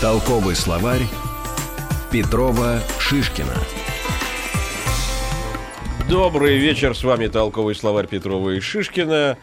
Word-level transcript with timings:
Толковый 0.00 0.56
словарь 0.56 1.02
Петрова 2.10 2.80
Шишкина. 2.98 3.52
Добрый 6.08 6.56
вечер, 6.56 6.96
с 6.96 7.04
вами 7.04 7.26
Толковый 7.26 7.74
словарь 7.74 8.06
Петрова 8.06 8.48
и 8.48 8.60
Шишкина. 8.60 9.36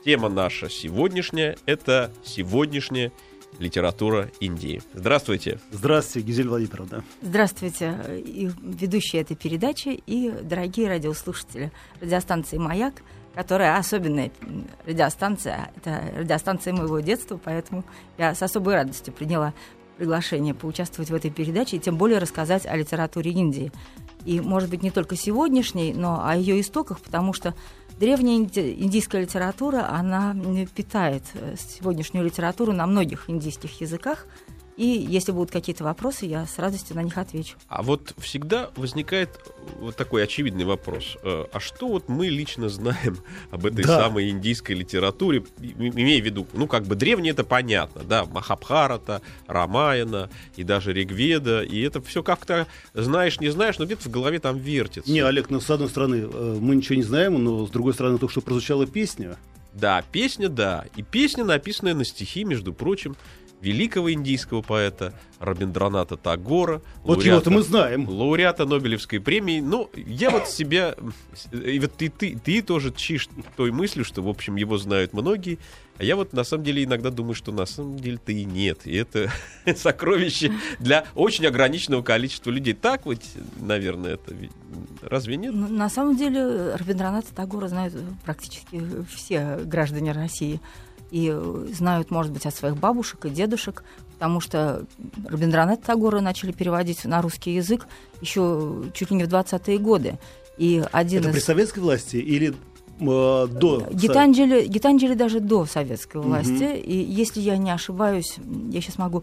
Тема 0.04 0.28
наша 0.28 0.70
сегодняшняя– 0.70 1.56
это 1.66 2.12
сегодняшняя 2.24 3.10
литература 3.58 4.30
Индии. 4.40 4.80
Здравствуйте. 4.94 5.58
Здравствуйте, 5.72 6.26
Гизель 6.26 6.48
Владимировна. 6.48 7.04
Здравствуйте, 7.20 7.98
и 8.24 8.48
ведущие 8.62 9.22
этой 9.22 9.36
передачи 9.36 10.00
и 10.06 10.30
дорогие 10.30 10.88
радиослушатели 10.88 11.72
радиостанции 12.00 12.58
«Маяк», 12.58 13.02
которая 13.34 13.76
особенная 13.76 14.30
радиостанция, 14.86 15.70
это 15.76 16.02
радиостанция 16.16 16.72
моего 16.74 17.00
детства, 17.00 17.40
поэтому 17.42 17.84
я 18.18 18.34
с 18.34 18.42
особой 18.42 18.74
радостью 18.74 19.12
приняла 19.12 19.52
приглашение 19.96 20.54
поучаствовать 20.54 21.10
в 21.10 21.14
этой 21.14 21.30
передаче 21.30 21.77
и 21.77 21.80
тем 21.80 21.96
более 21.96 22.18
рассказать 22.18 22.66
о 22.66 22.77
литературе 22.77 23.33
Индии. 23.33 23.72
И, 24.24 24.40
может 24.40 24.70
быть, 24.70 24.83
не 24.83 24.90
только 24.90 25.16
сегодняшней, 25.16 25.92
но 25.92 26.24
о 26.24 26.36
ее 26.36 26.60
истоках, 26.60 27.00
потому 27.00 27.33
что 27.33 27.55
Древняя 27.98 28.36
индийская 28.36 29.22
литература, 29.22 29.88
она 29.91 30.36
питает 30.74 31.24
э, 31.34 31.56
сегодняшнюю 31.58 32.24
литературу 32.24 32.72
на 32.72 32.86
многих 32.86 33.28
индийских 33.28 33.80
языках, 33.80 34.27
и 34.78 34.86
если 34.86 35.32
будут 35.32 35.50
какие-то 35.50 35.82
вопросы, 35.82 36.24
я 36.26 36.46
с 36.46 36.56
радостью 36.56 36.94
на 36.94 37.02
них 37.02 37.18
отвечу. 37.18 37.56
А 37.66 37.82
вот 37.82 38.14
всегда 38.16 38.70
возникает 38.76 39.30
вот 39.80 39.96
такой 39.96 40.22
очевидный 40.22 40.64
вопрос. 40.64 41.16
Э, 41.24 41.46
а 41.52 41.58
что 41.58 41.88
вот 41.88 42.08
мы 42.08 42.28
лично 42.28 42.68
знаем 42.68 43.18
об 43.50 43.66
этой 43.66 43.84
да. 43.84 44.02
самой 44.02 44.30
индийской 44.30 44.76
литературе, 44.76 45.42
имея 45.60 46.22
в 46.22 46.24
виду, 46.24 46.46
ну, 46.52 46.68
как 46.68 46.84
бы 46.84 46.94
древнее 46.94 47.32
это 47.32 47.42
понятно, 47.42 48.04
да, 48.04 48.24
Махабхарата, 48.24 49.20
Рамаяна 49.48 50.30
и 50.54 50.62
даже 50.62 50.92
Ригведа, 50.92 51.62
и 51.62 51.80
это 51.80 52.00
все 52.00 52.22
как-то 52.22 52.68
знаешь, 52.94 53.40
не 53.40 53.48
знаешь, 53.48 53.78
но 53.80 53.84
где-то 53.84 54.08
в 54.08 54.12
голове 54.12 54.38
там 54.38 54.58
вертится. 54.58 55.10
Не, 55.10 55.20
Олег, 55.20 55.50
ну, 55.50 55.60
с 55.60 55.68
одной 55.68 55.88
стороны, 55.88 56.28
э, 56.32 56.56
мы 56.60 56.76
ничего 56.76 56.94
не 56.94 57.02
знаем, 57.02 57.42
но 57.42 57.66
с 57.66 57.70
другой 57.70 57.94
стороны, 57.94 58.18
только 58.18 58.30
что 58.30 58.42
прозвучала 58.42 58.86
песня, 58.86 59.36
да, 59.74 60.02
песня, 60.10 60.48
да. 60.48 60.86
И 60.96 61.02
песня, 61.02 61.44
написанная 61.44 61.94
на 61.94 62.04
стихи, 62.04 62.42
между 62.42 62.72
прочим, 62.72 63.16
великого 63.61 64.12
индийского 64.12 64.62
поэта 64.62 65.14
Рабиндраната 65.41 66.17
Тагора. 66.17 66.83
Вот 67.03 67.25
его-то 67.25 67.51
мы 67.51 67.62
знаем. 67.62 68.09
Лауреата 68.09 68.64
Нобелевской 68.64 69.20
премии. 69.20 69.61
Ну, 69.61 69.91
я 69.95 70.31
вот 70.31 70.48
себя... 70.48 70.95
И 71.53 71.79
вот 71.79 71.92
ты, 71.95 72.09
ты, 72.09 72.39
ты 72.39 72.62
тоже 72.62 72.92
чишь 72.92 73.29
той 73.56 73.70
мыслью, 73.70 74.05
что, 74.05 74.23
в 74.23 74.29
общем, 74.29 74.56
его 74.56 74.79
знают 74.79 75.12
многие. 75.12 75.59
А 75.98 76.05
я 76.05 76.14
вот 76.14 76.33
на 76.33 76.45
самом 76.45 76.64
деле 76.64 76.84
иногда 76.84 77.11
думаю, 77.11 77.34
что 77.34 77.51
на 77.51 77.67
самом 77.67 77.98
деле-то 77.98 78.33
и 78.33 78.45
нет. 78.45 78.86
И 78.86 78.95
это 78.95 79.31
сокровище 79.77 80.53
для 80.79 81.05
очень 81.14 81.47
ограниченного 81.47 82.03
количества 82.03 82.51
людей. 82.51 82.75
Так 82.75 83.06
вот, 83.06 83.19
наверное, 83.61 84.14
это 84.14 84.34
разве 85.03 85.36
нет? 85.36 85.55
На 85.55 85.89
самом 85.89 86.17
деле 86.17 86.74
Рабиндраната 86.77 87.35
Тагора 87.35 87.68
знают 87.68 87.95
практически 88.24 88.80
все 89.14 89.57
граждане 89.64 90.13
России 90.13 90.61
и 91.11 91.35
знают, 91.73 92.11
может 92.11 92.33
быть, 92.33 92.46
от 92.46 92.55
своих 92.55 92.77
бабушек 92.77 93.24
и 93.27 93.30
дедушек, 93.30 93.83
потому 94.14 94.41
что 94.41 94.85
Рабиндранат 95.27 95.83
Тагора 95.83 96.20
начали 96.20 96.52
переводить 96.52 97.05
на 97.05 97.23
русский 97.23 97.55
язык 97.55 97.86
еще 98.20 98.85
чуть 98.95 99.11
ли 99.11 99.17
не 99.17 99.24
в 99.24 99.29
20-е 99.29 99.79
годы. 99.79 100.18
И 100.57 100.85
один 100.92 101.20
Это 101.20 101.30
из... 101.30 101.35
при 101.35 101.41
советской 101.41 101.79
власти 101.80 102.17
или 102.17 102.51
э, 102.51 102.55
до... 103.01 103.86
Гитанджели, 103.91 104.67
Гитанджели 104.67 105.14
даже 105.14 105.41
до 105.41 105.67
советской 105.67 106.20
власти. 106.20 106.64
Угу. 106.64 106.83
И 106.85 106.97
если 106.97 107.41
я 107.41 107.57
не 107.57 107.70
ошибаюсь, 107.70 108.36
я 108.70 108.80
сейчас 108.80 108.98
могу 108.98 109.23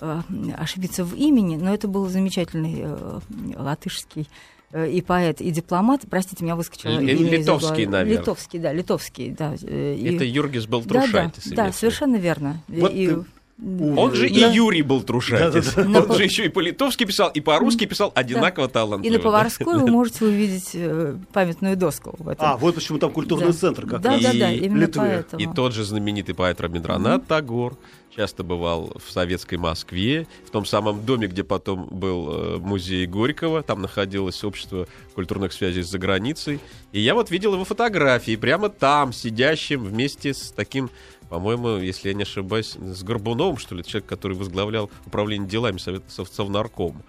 э, 0.00 0.20
ошибиться 0.56 1.04
в 1.04 1.14
имени, 1.14 1.56
но 1.56 1.74
это 1.74 1.88
был 1.88 2.08
замечательный 2.08 2.82
э, 2.82 3.20
латышский 3.56 4.22
Э, 4.22 4.55
и 4.74 5.00
поэт, 5.00 5.40
и 5.40 5.50
дипломат. 5.50 6.02
Простите, 6.10 6.44
меня 6.44 6.56
выскочило 6.56 6.98
Литовский, 6.98 7.86
наверное. 7.86 8.18
Литовский, 8.18 8.58
да, 8.58 8.72
литовский, 8.72 9.30
да. 9.30 9.54
Э, 9.62 9.94
и... 9.94 10.14
Это 10.14 10.24
Юргис 10.24 10.66
Балтрушайтис. 10.66 11.48
Да, 11.50 11.56
да, 11.56 11.66
да 11.66 11.72
совершенно 11.72 12.16
верно. 12.16 12.62
Вот 12.68 12.92
и... 12.92 13.16
Он 13.58 14.14
же 14.14 14.28
да. 14.28 14.50
и 14.50 14.54
Юрий 14.54 14.82
был 14.82 15.02
Трушайтис. 15.02 15.74
Да, 15.74 15.84
да, 15.84 15.88
да. 15.88 16.02
Он 16.02 16.16
же 16.16 16.24
еще 16.24 16.44
и 16.44 16.48
по-литовски 16.50 17.04
писал, 17.04 17.30
и 17.30 17.40
по-русски 17.40 17.86
писал 17.86 18.12
одинаково 18.14 18.68
талантливо. 18.68 19.14
И 19.14 19.16
на 19.16 19.22
Поварской 19.22 19.66
вы 19.66 19.86
можете 19.86 20.26
увидеть 20.26 20.70
э, 20.74 21.16
памятную 21.32 21.74
доску. 21.76 22.14
В 22.18 22.28
этом. 22.28 22.46
А, 22.46 22.56
вот 22.58 22.74
почему 22.74 22.98
там 22.98 23.12
культурный 23.12 23.52
центр 23.52 23.86
как 23.86 24.02
да, 24.02 24.10
раз. 24.10 24.22
Да, 24.22 24.32
да, 24.32 24.38
да, 24.38 24.52
именно 24.52 24.80
Литве. 24.80 25.00
поэтому. 25.00 25.42
И 25.42 25.46
тот 25.46 25.72
же 25.72 25.84
знаменитый 25.84 26.34
поэт 26.34 26.60
Рабиндранат 26.60 27.22
mm-hmm. 27.22 27.28
Тагор 27.28 27.78
часто 28.14 28.44
бывал 28.44 28.92
в 28.96 29.10
советской 29.10 29.56
Москве, 29.56 30.26
в 30.46 30.50
том 30.50 30.64
самом 30.64 31.04
доме, 31.04 31.26
где 31.26 31.44
потом 31.44 31.86
был 31.90 32.28
э, 32.30 32.58
музей 32.58 33.06
Горького, 33.06 33.62
там 33.62 33.82
находилось 33.82 34.42
общество 34.42 34.86
культурных 35.14 35.52
связей 35.52 35.82
за 35.82 35.98
границей. 35.98 36.60
И 36.92 37.00
я 37.00 37.14
вот 37.14 37.30
видел 37.30 37.54
его 37.54 37.64
фотографии, 37.64 38.36
прямо 38.36 38.70
там, 38.70 39.12
сидящим 39.12 39.84
вместе 39.84 40.32
с 40.32 40.50
таким 40.50 40.90
по-моему, 41.28 41.78
если 41.78 42.08
я 42.08 42.14
не 42.14 42.22
ошибаюсь, 42.22 42.76
с 42.76 43.02
Горбуновым, 43.02 43.56
что 43.56 43.74
ли, 43.74 43.84
человек, 43.84 44.08
который 44.08 44.36
возглавлял 44.36 44.90
управление 45.06 45.48
делами 45.48 45.78
Совет, 45.78 46.04
Совнарком. 46.08 47.02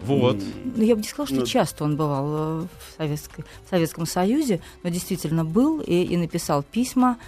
Вот. 0.00 0.38
Ну, 0.64 0.82
я 0.82 0.94
бы 0.96 1.02
не 1.02 1.06
сказала, 1.06 1.26
что 1.28 1.40
ну, 1.40 1.46
часто 1.46 1.84
он 1.84 1.96
бывал 1.96 2.26
э, 2.26 2.60
в, 2.62 2.96
Советской, 2.96 3.44
в 3.64 3.70
Советском 3.70 4.06
Союзе, 4.06 4.60
но 4.82 4.90
действительно 4.90 5.44
был 5.44 5.80
и, 5.80 6.02
и 6.02 6.16
написал 6.16 6.64
письма 6.64 7.18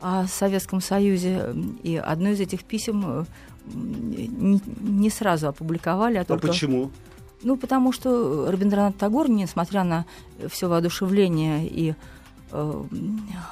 о 0.00 0.26
Советском 0.26 0.80
Союзе. 0.80 1.54
И 1.84 1.96
одно 1.96 2.30
из 2.30 2.40
этих 2.40 2.64
писем 2.64 3.04
э, 3.06 3.24
не, 3.72 4.60
не 4.80 5.10
сразу 5.10 5.48
опубликовали, 5.48 6.16
а, 6.16 6.22
а 6.22 6.24
только... 6.24 6.48
почему? 6.48 6.90
Ну, 7.42 7.56
потому 7.56 7.92
что 7.92 8.50
Рабиндранат 8.50 8.96
Тагор, 8.96 9.28
несмотря 9.28 9.84
на 9.84 10.06
все 10.48 10.68
воодушевление 10.68 11.68
и 11.68 11.90
Э, 11.90 11.94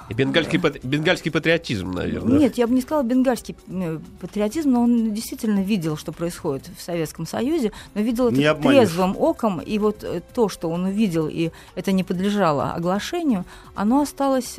И 0.09 0.15
бенгальский, 0.15 0.59
бенгальский 0.59 1.31
патриотизм, 1.31 1.91
наверное. 1.91 2.39
Нет, 2.39 2.57
я 2.57 2.67
бы 2.67 2.75
не 2.75 2.81
сказала 2.81 3.03
бенгальский 3.03 3.57
э, 3.69 3.99
патриотизм, 4.21 4.71
но 4.71 4.83
он 4.83 5.13
действительно 5.13 5.63
видел, 5.63 5.97
что 5.97 6.13
происходит 6.13 6.69
в 6.77 6.83
Советском 6.83 7.27
Союзе, 7.27 7.73
но 7.95 8.03
видел 8.03 8.29
это 8.29 8.55
трезвым 8.55 9.17
оком, 9.19 9.61
и 9.61 9.79
вот 9.79 10.05
э, 10.05 10.23
то, 10.35 10.49
что 10.49 10.71
он 10.71 10.85
увидел, 10.85 11.29
и 11.29 11.51
это 11.75 11.93
не 11.93 12.05
подлежало 12.05 12.73
оглашению, 12.73 13.45
оно 13.75 14.03
осталось 14.03 14.59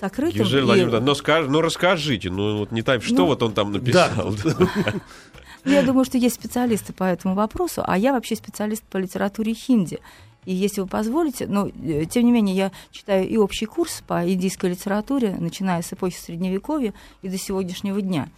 сокрытым. 0.00 0.42
Ежель, 0.42 0.60
и... 0.60 0.64
Владимировна, 0.64 1.00
но, 1.00 1.14
скаж, 1.14 1.46
ну 1.48 1.60
расскажите, 1.60 2.30
ну 2.30 2.58
вот 2.58 2.72
не 2.72 2.82
так, 2.82 3.02
что 3.02 3.14
ну, 3.14 3.26
вот 3.26 3.42
он 3.42 3.52
там 3.52 3.72
написал. 3.72 4.34
Да. 4.44 4.94
Я 5.64 5.82
думаю, 5.82 6.04
что 6.04 6.18
есть 6.18 6.34
специалисты 6.34 6.92
по 6.92 7.04
этому 7.04 7.34
вопросу, 7.34 7.82
а 7.86 7.96
я 7.96 8.12
вообще 8.12 8.34
специалист 8.34 8.82
по 8.84 8.96
литературе 8.96 9.54
хинди. 9.54 10.00
И 10.44 10.52
если 10.52 10.80
вы 10.80 10.86
позволите, 10.86 11.46
но 11.46 11.68
э, 11.68 12.04
тем 12.06 12.24
не 12.24 12.32
менее 12.32 12.56
я 12.56 12.72
читаю 12.90 13.28
и 13.28 13.36
общий 13.36 13.66
курс 13.66 14.02
по 14.06 14.28
индийской 14.28 14.70
литературе, 14.70 15.36
начиная 15.38 15.82
с 15.82 15.92
эпохи 15.92 16.16
Средневековья 16.16 16.94
и 17.22 17.28
до 17.28 17.38
сегодняшнего 17.38 18.00
дня. 18.00 18.28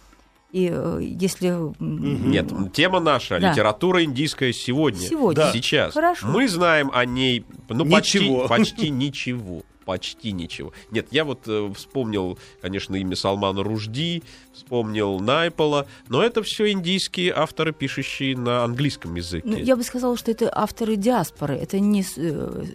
И 0.51 0.69
э, 0.71 0.99
если... 1.01 1.53
Нет, 1.79 2.51
тема 2.73 2.99
наша, 2.99 3.39
да. 3.39 3.51
литература 3.51 4.03
индийская 4.03 4.53
сегодня. 4.53 4.99
Сегодня. 4.99 5.45
Да. 5.45 5.51
Сейчас. 5.51 5.93
Хорошо. 5.93 6.27
Мы 6.27 6.47
знаем 6.47 6.91
о 6.93 7.05
ней 7.05 7.43
ну, 7.69 7.83
ничего. 7.83 8.47
почти, 8.47 8.73
почти 8.75 8.89
ничего 8.89 9.63
почти 9.85 10.31
ничего. 10.31 10.73
Нет, 10.91 11.07
я 11.11 11.23
вот 11.23 11.47
э, 11.47 11.71
вспомнил, 11.75 12.37
конечно, 12.61 12.95
имя 12.95 13.15
Салмана 13.15 13.63
Ружди, 13.63 14.23
вспомнил 14.53 15.19
Найпола, 15.19 15.85
но 16.09 16.23
это 16.23 16.43
все 16.43 16.71
индийские 16.71 17.33
авторы, 17.33 17.71
пишущие 17.71 18.37
на 18.37 18.63
английском 18.63 19.15
языке. 19.15 19.47
Ну, 19.47 19.57
я 19.57 19.75
бы 19.75 19.83
сказала, 19.83 20.17
что 20.17 20.31
это 20.31 20.49
авторы 20.53 20.95
диаспоры. 20.95 21.55
Это 21.55 21.79
не, 21.79 22.03
э, 22.17 22.65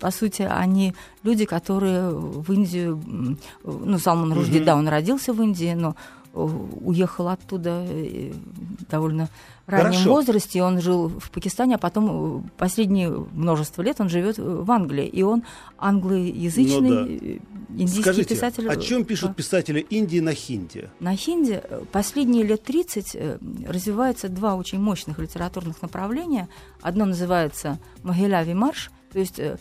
по 0.00 0.10
сути, 0.10 0.42
они 0.42 0.94
люди, 1.22 1.44
которые 1.44 2.10
в 2.10 2.52
Индию, 2.52 3.00
ну, 3.64 3.98
Салман 3.98 4.32
Ружди, 4.32 4.58
mm 4.58 4.64
да, 4.66 4.76
он 4.76 4.88
родился 4.88 5.32
в 5.32 5.40
Индии, 5.40 5.74
но 5.74 5.94
уехал 6.36 7.28
оттуда 7.28 7.86
э, 7.88 8.32
довольно 8.90 9.28
раннем 9.66 9.92
Хорошо. 9.92 10.10
возрасте. 10.10 10.62
Он 10.62 10.80
жил 10.80 11.08
в 11.08 11.30
Пакистане, 11.30 11.74
а 11.74 11.78
потом 11.78 12.44
э, 12.44 12.48
последние 12.56 13.10
множество 13.10 13.82
лет 13.82 14.00
он 14.00 14.08
живет 14.08 14.38
в 14.38 14.70
Англии. 14.70 15.06
И 15.06 15.22
он 15.22 15.42
англоязычный 15.78 16.90
Ну 16.90 17.06
да. 17.06 17.06
э, 17.08 17.38
индийский 17.70 18.02
Скажите, 18.02 18.34
писатель. 18.34 18.68
о 18.68 18.76
чем 18.76 19.04
пишут 19.04 19.30
Да. 19.30 19.34
писатели 19.34 19.80
Индии 19.80 20.20
на 20.20 20.32
хинди? 20.34 20.88
На 21.00 21.16
хинди 21.16 21.60
э, 21.62 21.82
последние 21.92 22.44
лет 22.44 22.62
30 22.62 23.14
э, 23.14 23.38
развиваются 23.66 24.28
два 24.28 24.54
очень 24.54 24.78
мощных 24.80 25.18
литературных 25.18 25.82
направления. 25.82 26.48
Одно 26.80 27.04
называется 27.04 27.78
«Магиляви 28.02 28.52
марш», 28.54 28.90
то 29.12 29.18
есть 29.18 29.38
э, 29.38 29.42
э, 29.52 29.56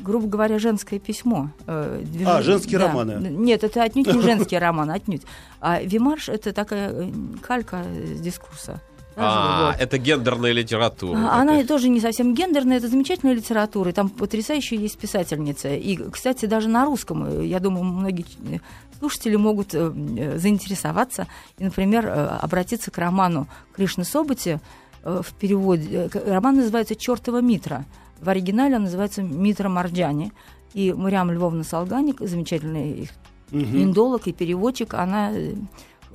грубо 0.00 0.26
говоря, 0.26 0.58
женское 0.58 0.98
письмо. 0.98 1.50
э, 1.66 2.02
движ- 2.04 2.26
А, 2.28 2.42
женские 2.42 2.78
да. 2.78 2.88
романы. 2.88 3.28
Нет, 3.28 3.64
это 3.64 3.82
отнюдь 3.82 4.06
не 4.12 4.20
женские 4.22 4.60
романы, 4.60 4.92
отнюдь. 4.92 5.22
А 5.60 5.80
Вимарш— 5.82 6.28
это 6.30 6.52
такая 6.52 6.90
э, 6.92 7.10
калька 7.40 7.84
с 8.16 8.20
дискурса. 8.20 8.80
А, 9.16 9.68
Вот. 9.68 9.80
это 9.80 9.96
гендерная 9.96 10.52
литература. 10.52 11.16
А, 11.16 11.40
Она 11.40 11.52
такая. 11.52 11.66
тоже 11.68 11.88
не 11.88 12.00
совсем 12.00 12.34
гендерная, 12.34 12.78
это 12.78 12.88
замечательная 12.88 13.34
литература, 13.34 13.90
и 13.90 13.92
там 13.94 14.08
потрясающая 14.10 14.76
есть 14.76 14.98
писательница. 14.98 15.68
И, 15.74 15.96
кстати, 16.10 16.46
даже 16.46 16.68
на 16.68 16.84
русском, 16.84 17.24
э, 17.24 17.46
я 17.46 17.60
думаю, 17.60 17.84
многие 17.84 18.26
э, 18.52 18.58
слушатели 18.98 19.36
могут 19.36 19.72
э, 19.74 19.92
э, 20.18 20.38
заинтересоваться 20.38 21.28
и, 21.58 21.64
например, 21.64 22.06
э, 22.06 22.26
обратиться 22.42 22.90
к 22.90 22.98
роману 22.98 23.46
Кришны 23.74 24.04
Собати 24.04 24.58
э, 25.04 25.22
в 25.24 25.32
переводе. 25.34 26.10
э, 26.12 26.32
Роман 26.34 26.56
называется 26.56 26.94
«Чёртова 26.96 27.40
Митра». 27.40 27.84
В 28.24 28.28
оригинале 28.30 28.76
он 28.76 28.84
называется 28.84 29.22
«Митра 29.22 29.68
Марджани». 29.68 30.32
И 30.72 30.92
Мурям 30.92 31.30
Львовна 31.30 31.62
Солганик, 31.62 32.20
замечательный 32.20 32.92
их 33.02 33.10
Мгм. 33.50 33.82
индолог 33.84 34.26
и 34.26 34.32
переводчик, 34.32 34.94
она 34.94 35.30
э, 35.32 35.54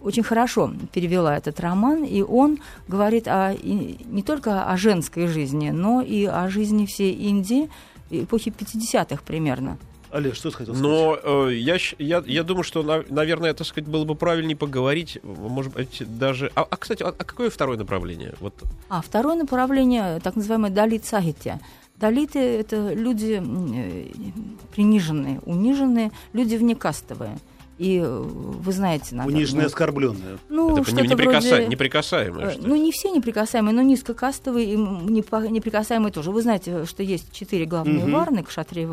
очень 0.01 0.23
хорошо 0.23 0.73
перевела 0.91 1.37
этот 1.37 1.59
роман, 1.61 2.03
и 2.03 2.21
он 2.21 2.57
говорит 2.87 3.27
о, 3.29 3.53
и 3.53 3.97
не 4.05 4.23
только 4.23 4.63
о 4.65 4.75
женской 4.75 5.27
жизни, 5.27 5.69
но 5.69 6.01
и 6.01 6.25
о 6.25 6.49
жизни 6.49 6.85
всей 6.85 7.13
Индии 7.13 7.69
эпохи 8.09 8.49
50-х 8.51 9.21
примерно. 9.25 9.77
Олег, 10.11 10.35
что 10.35 10.49
ты 10.49 10.57
хотел 10.57 10.73
сказать? 10.75 10.91
Но 11.23 11.47
э, 11.47 11.53
я, 11.53 11.77
я, 11.99 12.23
я 12.25 12.43
думаю, 12.43 12.63
что, 12.63 12.81
на- 12.83 13.03
наверное, 13.09 13.53
так 13.53 13.67
сказать, 13.67 13.87
было 13.87 14.03
бы 14.03 14.15
правильнее 14.15 14.57
поговорить, 14.57 15.19
может 15.23 15.71
быть, 15.71 16.01
даже... 16.17 16.51
А, 16.55 16.65
а, 16.69 16.75
кстати, 16.75 17.03
а, 17.03 17.09
а 17.09 17.23
какое 17.23 17.49
второе 17.51 17.77
направление? 17.77 18.33
Вот 18.41 18.55
А 18.89 19.01
второе 19.01 19.35
направление, 19.37 20.19
так 20.19 20.35
называемое 20.35 20.71
далит 20.71 21.05
сагитя. 21.05 21.59
Далиты– 21.99 22.39
это 22.39 22.93
люди 22.93 23.41
э, 23.43 24.07
приниженные, 24.73 25.41
униженные, 25.45 26.11
люди 26.33 26.55
внекастовые. 26.55 27.37
И 27.77 27.97
э, 27.97 28.09
вы 28.09 28.71
знаете, 28.71 29.15
наверное... 29.15 29.37
Униженные, 29.37 29.65
оскорбленные. 29.65 30.37
ну, 30.49 30.77
это 30.77 30.83
что-то 30.85 31.03
неприкаса- 31.03 31.65
вроде-. 32.31 32.47
Э, 32.47 32.51
что 32.51 32.61
ли? 32.61 32.67
Ну, 32.67 32.75
не 32.75 32.91
все 32.91 33.09
неприкасаемые, 33.11 33.73
но 33.75 33.81
низкокастовые 33.81 34.73
и 34.73 34.77
неприкасаемые 34.77 36.11
тоже. 36.13 36.31
Вы 36.31 36.41
знаете, 36.41 36.85
что 36.85 37.03
есть 37.03 37.31
четыре 37.33 37.65
главные 37.65 38.03
Мгм. 38.03 38.13
варны, 38.13 38.43
кшатри, 38.43 38.87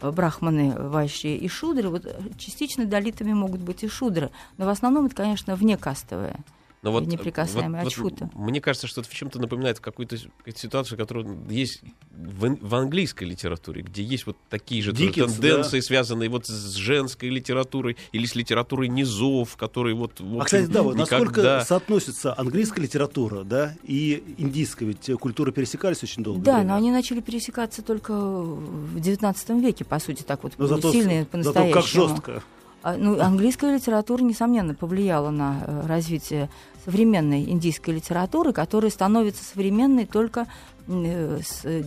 брахманы, 0.00 0.74
вайши 0.76 1.34
и 1.34 1.48
шудры. 1.48 1.88
Вот 1.88 2.06
частично 2.38 2.84
долитами 2.84 3.32
могут 3.32 3.60
быть 3.60 3.82
и 3.82 3.88
шудры, 3.88 4.30
но 4.58 4.66
в 4.66 4.68
основном 4.68 5.06
это, 5.06 5.16
конечно, 5.16 5.56
внекастовые. 5.56 6.36
Но 6.82 6.92
вот, 6.92 7.06
неприкасаемые 7.06 7.82
вот- 7.82 7.92
от 7.92 7.98
вот 7.98 8.10
шута. 8.10 8.30
Мне 8.34 8.60
кажется, 8.60 8.86
что 8.86 9.00
это 9.00 9.10
в 9.10 9.14
чем-то 9.14 9.40
напоминает 9.40 9.80
какую-то 9.80 10.16
ситуацию, 10.54 10.96
которая 10.96 11.26
есть 11.48 11.82
в, 12.12 12.56
в 12.60 12.74
английской 12.74 13.24
литературе, 13.24 13.82
где 13.82 14.02
есть 14.02 14.26
вот 14.26 14.36
такие 14.48 14.82
же 14.82 14.92
Диккенс, 14.92 15.32
тенденции, 15.34 15.80
связанные 15.80 16.28
вот 16.28 16.46
с 16.46 16.74
женской 16.74 17.30
литературой 17.30 17.96
или 18.12 18.26
с 18.26 18.34
литературой 18.36 18.88
низов, 18.88 19.56
которые 19.56 19.96
вот 19.96 20.20
в 20.20 20.38
А, 20.38 20.42
общем, 20.42 20.44
кстати, 20.44 20.66
да, 20.66 20.82
вот 20.82 20.96
насколько 20.96 21.24
никогда... 21.30 21.64
соотносится 21.64 22.38
английская 22.38 22.82
литература, 22.82 23.42
да, 23.42 23.74
и 23.82 24.22
индийская, 24.38 24.86
ведь 24.86 25.08
э, 25.08 25.16
культуры 25.16 25.50
пересекались 25.50 26.02
очень 26.04 26.22
долго. 26.22 26.40
Да, 26.42 26.62
но 26.62 26.74
они 26.76 26.92
начали 26.92 27.20
пересекаться 27.20 27.82
только 27.82 28.12
в 28.12 28.96
XIX 28.96 29.60
веке, 29.60 29.84
по 29.84 29.98
сути, 29.98 30.22
так 30.22 30.44
вот 30.44 30.52
Но 30.58 30.66
зато, 30.68 30.92
сильные 30.92 31.20
зато 31.22 31.30
по-настоящему. 31.32 31.72
как 31.72 31.84
жестко. 31.84 32.42
А, 32.88 32.96
Ну, 32.96 33.20
английская 33.20 33.74
литература, 33.74 34.22
несомненно, 34.22 34.74
повлияла 34.74 35.30
на 35.30 35.60
э, 35.60 35.86
развитие 35.86 36.48
современной 36.86 37.42
индийской 37.42 37.94
литературы, 37.94 38.54
которая 38.54 38.90
становится 38.90 39.44
современной 39.44 40.06
только 40.06 40.46
э, 40.86 41.40
с 41.44 41.66
э, 41.66 41.84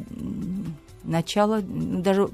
начала, 1.03 1.61
ну, 1.67 2.01
даже 2.01 2.29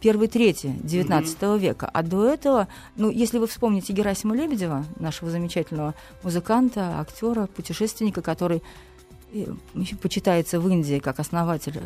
первой 0.00 0.28
трети 0.28 0.66
XIX 0.84 1.58
века. 1.58 1.90
А 1.92 2.04
до 2.04 2.28
этого, 2.28 2.68
ну, 2.94 3.10
если 3.10 3.38
вы 3.38 3.48
вспомните 3.48 3.92
Герасима 3.92 4.36
Лебедева, 4.36 4.84
нашего 4.96 5.30
замечательного 5.30 5.94
музыканта, 6.22 7.00
актера, 7.00 7.46
путешественника, 7.46 8.22
который 8.22 8.62
почитается 10.00 10.60
в 10.60 10.68
Индии 10.68 11.00
как 11.00 11.18
основатель 11.18 11.80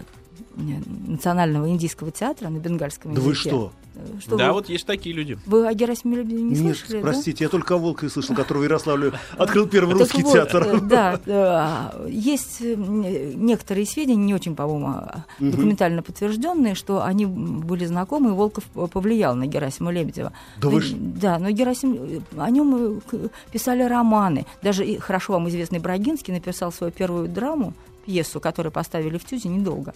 национального 0.56 1.68
индийского 1.68 2.10
театра 2.10 2.48
на 2.48 2.58
бенгальском 2.58 3.14
Да 3.14 3.20
вы 3.20 3.30
языке. 3.32 3.48
что? 3.50 3.72
Что 4.18 4.36
Да, 4.36 4.48
вы- 4.48 4.54
вот 4.54 4.68
есть 4.68 4.86
такие 4.86 5.14
люди. 5.14 5.38
вы 5.46 5.68
о 5.68 5.72
Герасиме 5.72 6.16
Лебедеве 6.16 6.42
не 6.42 6.50
Нет, 6.60 6.76
слышали? 6.76 6.96
да? 7.00 7.02
простите, 7.02 7.44
я 7.44 7.48
только 7.48 7.74
о 7.74 7.78
Волкове 7.78 8.10
слышал, 8.10 8.34
который 8.34 8.58
в 8.58 8.62
Ярославле 8.64 9.12
открыл 9.38 9.68
первый 9.68 9.94
русский 9.94 10.22
вот, 10.24 10.32
театр. 10.32 10.66
э, 10.66 10.80
Да, 10.80 11.20
э, 11.24 12.08
есть 12.10 12.56
э, 12.60 12.74
некоторые 12.74 13.86
сведения, 13.86 14.16
не 14.24 14.34
очень, 14.34 14.56
по-моему, 14.56 15.00
документально 15.38 16.02
подтвержденные, 16.02 16.74
что 16.74 17.04
они 17.04 17.24
были 17.26 17.84
знакомы, 17.86 18.30
и 18.30 18.32
Волков 18.32 18.64
повлиял 18.90 19.36
на 19.36 19.46
Герасима 19.46 19.92
Лебедева. 19.92 20.32
Да 20.60 20.68
вы 20.70 20.82
Да, 20.92 21.38
но 21.38 21.50
Герасим, 21.50 22.24
о 22.36 22.50
нем 22.50 23.00
писали 23.52 23.84
романы. 23.84 24.44
Даже 24.60 24.98
хорошо 24.98 25.34
вам 25.34 25.48
известный 25.50 25.78
Брагинский 25.78 26.34
написал 26.34 26.72
свою 26.72 26.92
первую 26.92 27.28
драму, 27.28 27.74
пьесу, 28.06 28.40
которую 28.40 28.72
поставили 28.72 29.18
в 29.18 29.24
Тюзе 29.24 29.48
недолго. 29.50 29.94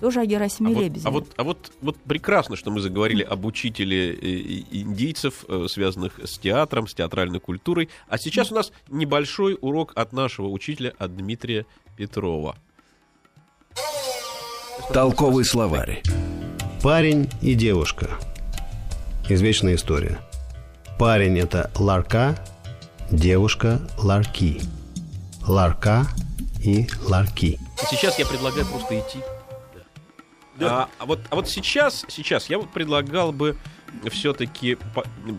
Тоже 0.00 0.20
о 0.20 0.22
А 0.22 0.26
Герасиме 0.26 0.74
вот, 0.74 0.92
а 1.04 1.10
вот, 1.10 1.26
а 1.36 1.42
вот, 1.42 1.72
вот 1.82 1.96
прекрасно, 1.98 2.56
что 2.56 2.70
мы 2.70 2.80
заговорили 2.80 3.22
об 3.22 3.44
учителе 3.44 4.12
э, 4.14 4.16
и- 4.18 4.80
индийцев, 4.82 5.44
э, 5.46 5.66
связанных 5.68 6.18
с 6.24 6.38
театром, 6.38 6.86
с 6.86 6.94
театральной 6.94 7.40
культурой. 7.40 7.90
А 8.08 8.16
сейчас 8.16 8.50
у 8.50 8.54
нас 8.54 8.72
небольшой 8.88 9.58
урок 9.60 9.92
от 9.94 10.12
нашего 10.12 10.48
учителя, 10.48 10.94
от 10.98 11.16
Дмитрия 11.16 11.66
Петрова. 11.96 12.56
Толковый 14.92 15.44
словарь. 15.44 16.02
Парень 16.82 17.28
и 17.42 17.54
девушка. 17.54 18.18
Извечная 19.28 19.74
история. 19.74 20.18
Парень 20.98 21.38
это 21.38 21.70
ларка, 21.78 22.42
девушка 23.10 23.80
ларки. 23.98 24.60
Ларка 25.46 26.06
и 26.64 26.88
ларки. 27.06 27.58
Сейчас 27.90 28.18
я 28.18 28.26
предлагаю 28.26 28.66
просто 28.66 28.98
идти. 28.98 29.18
А, 30.68 30.88
а 30.98 31.06
вот, 31.06 31.20
а 31.30 31.36
вот 31.36 31.48
сейчас, 31.48 32.04
сейчас 32.08 32.50
я 32.50 32.58
вот 32.58 32.70
предлагал 32.70 33.32
бы 33.32 33.56
все-таки 34.10 34.78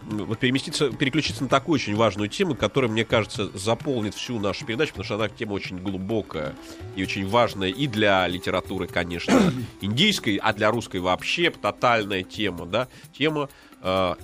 вот 0.09 0.39
переместиться, 0.39 0.89
переключиться 0.91 1.43
на 1.43 1.49
такую 1.49 1.75
очень 1.75 1.95
важную 1.95 2.29
тему, 2.29 2.55
которая, 2.55 2.91
мне 2.91 3.05
кажется, 3.05 3.49
заполнит 3.57 4.13
всю 4.13 4.39
нашу 4.39 4.65
передачу, 4.65 4.91
потому 4.91 5.05
что 5.05 5.15
она 5.15 5.29
тема 5.29 5.53
очень 5.53 5.77
глубокая 5.77 6.55
и 6.95 7.03
очень 7.03 7.27
важная 7.27 7.69
и 7.69 7.87
для 7.87 8.27
литературы, 8.27 8.87
конечно, 8.87 9.53
индийской, 9.81 10.37
а 10.37 10.53
для 10.53 10.69
русской 10.71 10.99
вообще 10.99 11.49
тотальная 11.49 12.23
тема, 12.23 12.65
да, 12.65 12.87
тема 13.17 13.49
э, 13.81 14.15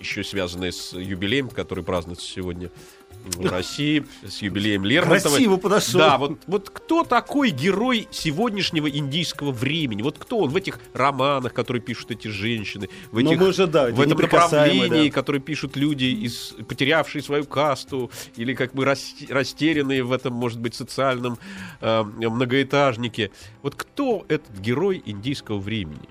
еще 0.00 0.22
связанная 0.22 0.70
с 0.70 0.92
юбилеем, 0.92 1.48
который 1.48 1.82
празднуется 1.82 2.26
сегодня 2.26 2.70
России, 3.42 4.04
с 4.22 4.42
юбилеем 4.42 4.84
Лермонтова. 4.84 5.34
Красиво 5.34 5.56
подошел. 5.56 6.00
Да, 6.00 6.18
вот, 6.18 6.38
вот 6.46 6.70
кто 6.70 7.04
такой 7.04 7.50
герой 7.50 8.08
сегодняшнего 8.10 8.88
индийского 8.88 9.50
времени? 9.50 10.02
Вот 10.02 10.18
кто 10.18 10.38
он 10.38 10.50
в 10.50 10.56
этих 10.56 10.78
романах, 10.92 11.52
которые 11.52 11.82
пишут 11.82 12.10
эти 12.10 12.28
женщины, 12.28 12.88
в, 13.10 13.20
Но 13.20 13.30
этих, 13.32 13.40
мы 13.40 13.52
же, 13.52 13.66
да, 13.66 13.86
в 13.86 14.00
этом 14.00 14.18
направлении, 14.18 15.08
да. 15.08 15.14
которые 15.14 15.40
пишут 15.40 15.76
люди, 15.76 16.04
из, 16.04 16.54
потерявшие 16.68 17.22
свою 17.22 17.44
касту, 17.44 18.10
или 18.36 18.54
как 18.54 18.74
бы 18.74 18.84
рас- 18.84 19.14
растерянные 19.28 20.02
в 20.02 20.12
этом, 20.12 20.34
может 20.34 20.60
быть, 20.60 20.74
социальном 20.74 21.38
э, 21.80 22.02
многоэтажнике. 22.02 23.30
Вот 23.62 23.74
кто 23.74 24.24
этот 24.28 24.58
герой 24.58 25.02
индийского 25.04 25.58
времени? 25.58 26.08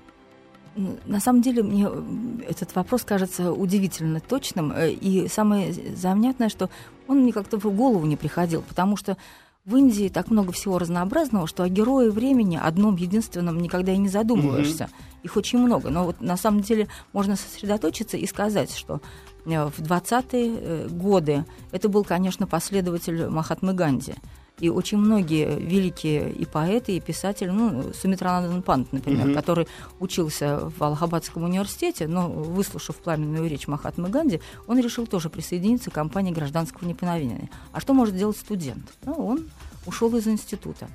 На 1.06 1.20
самом 1.20 1.40
деле 1.42 1.62
мне 1.62 1.84
м, 1.84 2.42
этот 2.48 2.74
вопрос 2.74 3.04
кажется 3.04 3.52
удивительно 3.52 4.20
точным. 4.20 4.72
э, 4.72 4.90
И 4.90 5.28
самое 5.28 5.72
занятное, 5.96 6.48
что 6.48 6.68
он 7.06 7.20
мне 7.20 7.32
как-то 7.32 7.58
в 7.58 7.64
голову 7.76 8.04
не 8.06 8.16
приходил, 8.16 8.62
потому 8.62 8.96
что 8.96 9.16
в 9.64 9.76
Индии 9.76 10.08
так 10.08 10.30
много 10.30 10.52
всего 10.52 10.78
разнообразного, 10.78 11.46
что 11.46 11.62
о 11.62 11.68
герое 11.68 12.10
времени 12.10 12.58
одном 12.62 12.96
единственном 12.96 13.58
никогда 13.60 13.92
и 13.92 13.96
не 13.96 14.08
задумываешься. 14.08 14.90
Их 15.22 15.36
очень 15.36 15.58
много. 15.58 15.88
Но 15.90 16.04
вот 16.04 16.20
на 16.20 16.36
самом 16.36 16.60
деле 16.60 16.88
можно 17.14 17.36
сосредоточиться 17.36 18.16
и 18.16 18.26
сказать, 18.26 18.74
что 18.74 19.00
э, 19.46 19.64
в 19.66 19.80
20-е 19.80 20.56
э, 20.60 20.88
годы 20.90 21.44
это 21.72 21.88
был, 21.88 22.04
конечно, 22.04 22.46
последователь 22.46 23.28
Махатмы 23.28 23.72
Ганди. 23.74 24.14
И 24.60 24.68
очень 24.68 24.98
многие 24.98 25.58
великие 25.58 26.30
и 26.30 26.44
поэты, 26.44 26.96
и 26.96 27.00
писатели, 27.00 27.48
ну, 27.50 27.92
Сумитранандан 27.92 28.62
Пант, 28.62 28.92
например, 28.92 29.26
Мгм. 29.26 29.34
который 29.34 29.66
учился 29.98 30.70
в 30.78 30.80
Аллахабадском 30.82 31.42
университете, 31.42 32.06
но, 32.06 32.28
выслушав 32.28 32.96
пламенную 32.96 33.48
речь 33.50 33.66
Махатмы 33.66 34.10
Ганди, 34.10 34.40
он 34.68 34.78
решил 34.78 35.08
тоже 35.08 35.28
присоединиться 35.28 35.90
к 35.90 35.94
кампании 35.94 36.32
гражданского 36.32 36.86
неповиновения. 36.86 37.50
А 37.72 37.80
что 37.80 37.94
может 37.94 38.16
делать 38.16 38.36
студент? 38.36 38.84
Ну, 39.04 39.14
он 39.14 39.48
ушел 39.86 40.14
из 40.16 40.28
института, 40.28 40.88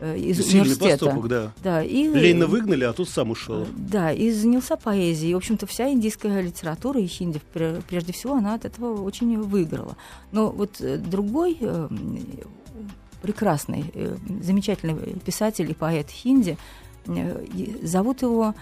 э, 0.00 0.16
из 0.16 0.38
Сильный 0.38 0.62
университета. 0.62 1.04
поступок, 1.04 1.28
да. 1.28 1.52
Да, 1.62 1.82
и, 1.82 2.08
Ленина 2.08 2.46
выгнали, 2.46 2.84
а 2.84 2.94
тут 2.94 3.10
сам 3.10 3.30
ушел. 3.32 3.66
да, 3.76 4.12
и 4.12 4.30
занялся 4.32 4.76
поэзией. 4.78 5.32
И, 5.32 5.34
в 5.34 5.36
общем-то, 5.36 5.66
вся 5.66 5.90
индийская 5.92 6.40
литература 6.40 6.98
и 6.98 7.06
хинди, 7.06 7.38
пр- 7.52 7.82
прежде 7.86 8.14
всего, 8.14 8.34
она 8.36 8.54
от 8.54 8.64
этого 8.64 9.02
очень 9.02 9.38
выиграла. 9.42 9.94
Но 10.32 10.48
вот 10.50 10.80
э, 10.80 10.96
другой 10.96 11.58
э, 11.60 11.88
прекрасный, 13.24 13.90
э, 13.94 14.16
замечательный 14.42 15.18
писатель 15.24 15.70
и 15.70 15.74
поэт 15.74 16.10
хинди, 16.10 16.58
э, 17.06 17.46
зовут 17.82 18.20
его 18.20 18.54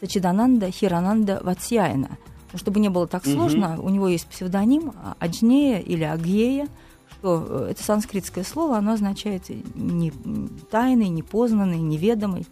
Сачидананда 0.00 0.70
Хирананда 0.70 1.40
Ватсяйна. 1.42 2.16
Но 2.52 2.58
чтобы 2.58 2.80
не 2.80 2.88
было 2.88 3.06
так 3.06 3.26
сложно, 3.26 3.78
у 3.78 3.90
него 3.90 4.08
есть 4.08 4.26
псевдоним 4.28 4.94
а, 4.96 5.14
Аджнея 5.20 5.78
или 5.78 6.04
Агея, 6.04 6.68
что 7.12 7.46
э, 7.46 7.68
это 7.72 7.82
санскритское 7.84 8.44
слово, 8.44 8.78
оно 8.78 8.92
означает 8.92 9.50
не 9.74 10.10
тайный, 10.70 11.10
непознанный, 11.10 11.80
неведомый. 11.80 12.46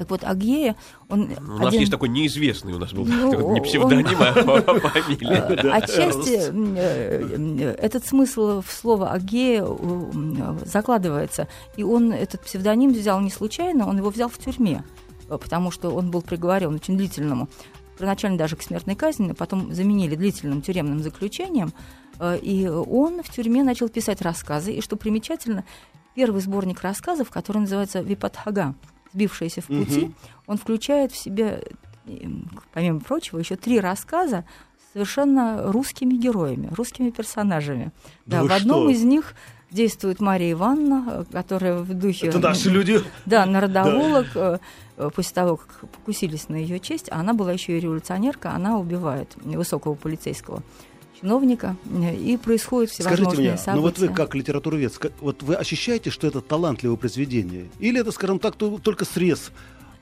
Так 0.00 0.08
вот, 0.08 0.24
Агея, 0.24 0.76
он 1.10 1.28
У 1.36 1.42
нас 1.58 1.68
один- 1.68 1.80
есть 1.80 1.92
такой 1.92 2.08
неизвестный 2.08 2.72
у 2.72 2.78
нас 2.78 2.90
был 2.94 3.04
Ну, 3.04 3.52
не 3.52 3.60
он- 3.60 3.62
псевдоним, 3.62 4.16
а 4.18 4.32
фамилия. 4.32 5.44
Э, 5.62 5.70
Отчасти 5.72 6.40
э, 6.50 7.74
этот 7.78 8.06
смысл 8.06 8.62
в 8.62 8.72
слово 8.72 9.10
Агея 9.10 9.62
м, 9.62 10.58
закладывается. 10.64 11.48
И 11.76 11.82
он 11.82 12.12
этот 12.14 12.40
псевдоним 12.40 12.94
взял 12.94 13.20
не 13.20 13.28
случайно, 13.30 13.86
он 13.86 13.98
его 13.98 14.08
взял 14.08 14.30
в 14.30 14.38
тюрьме, 14.38 14.84
э, 15.28 15.36
потому 15.36 15.70
что 15.70 15.90
он 15.90 16.10
был 16.10 16.22
приговорен 16.22 16.74
очень 16.74 16.96
длительному, 16.96 17.50
первоначально 17.98 18.38
даже 18.38 18.56
к 18.56 18.62
смертной 18.62 18.94
казни, 18.96 19.32
потом 19.32 19.74
заменили 19.74 20.16
длительным 20.16 20.62
тюремным 20.62 21.02
заключением. 21.02 21.74
Э, 22.18 22.38
И 22.40 22.66
он 22.68 23.22
в 23.22 23.28
тюрьме 23.28 23.62
начал 23.64 23.90
писать 23.90 24.22
рассказы. 24.22 24.72
И 24.72 24.80
что 24.80 24.96
примечательно, 24.96 25.64
первый 26.14 26.40
сборник 26.40 26.80
рассказов, 26.80 27.28
который 27.28 27.58
называется 27.58 28.00
«Випадхага», 28.00 28.74
«Сбившиеся 29.12 29.60
в 29.60 29.66
пути», 29.66 30.00
Мгм. 30.06 30.14
он 30.46 30.56
включает 30.58 31.12
в 31.12 31.16
себя, 31.16 31.60
э, 32.06 32.26
помимо 32.72 33.00
прочего, 33.00 33.38
еще 33.38 33.56
три 33.56 33.80
рассказа 33.80 34.44
совершенно 34.92 35.70
русскими 35.72 36.14
героями, 36.14 36.68
русскими 36.76 37.10
персонажами. 37.10 37.92
Да 38.26 38.42
Да, 38.42 38.48
в 38.48 38.52
одном 38.56 38.82
что? 38.82 38.90
из 38.90 39.04
них 39.04 39.34
действует 39.70 40.20
Мария 40.20 40.52
Ивановна, 40.52 41.04
э, 41.08 41.24
которая 41.32 41.78
в 41.78 41.94
духе... 41.94 42.26
Это 42.28 42.40
наши 42.40 42.70
люди. 42.70 43.00
Да, 43.24 43.46
народоволок, 43.46 44.26
э, 44.34 44.58
э, 44.96 45.10
после 45.14 45.32
того, 45.34 45.56
как 45.58 45.88
покусились 45.90 46.48
на 46.48 46.56
ее 46.56 46.80
честь, 46.80 47.08
а 47.10 47.20
она 47.20 47.34
была 47.34 47.52
еще 47.52 47.76
и 47.76 47.80
революционерка, 47.80 48.50
она 48.52 48.78
убивает 48.78 49.36
высокого 49.36 49.94
полицейского 49.94 50.62
чиновника, 51.20 51.76
э, 51.90 52.16
и 52.16 52.36
происходят 52.36 52.90
всевозможные 52.90 53.24
Скажите 53.30 53.42
мне, 53.50 53.58
события. 53.58 53.76
ну 53.76 53.82
вот 53.82 53.98
вы 53.98 54.08
как 54.08 54.34
литературовед, 54.34 55.12
вот 55.20 55.42
вы 55.42 55.54
ощущаете, 55.54 56.10
что 56.10 56.26
это 56.26 56.40
талантливое 56.40 56.96
произведение? 56.96 57.68
Или 57.78 58.00
это, 58.00 58.12
скажем 58.12 58.38
так, 58.38 58.56
то- 58.56 58.78
только 58.78 59.04
срез 59.04 59.50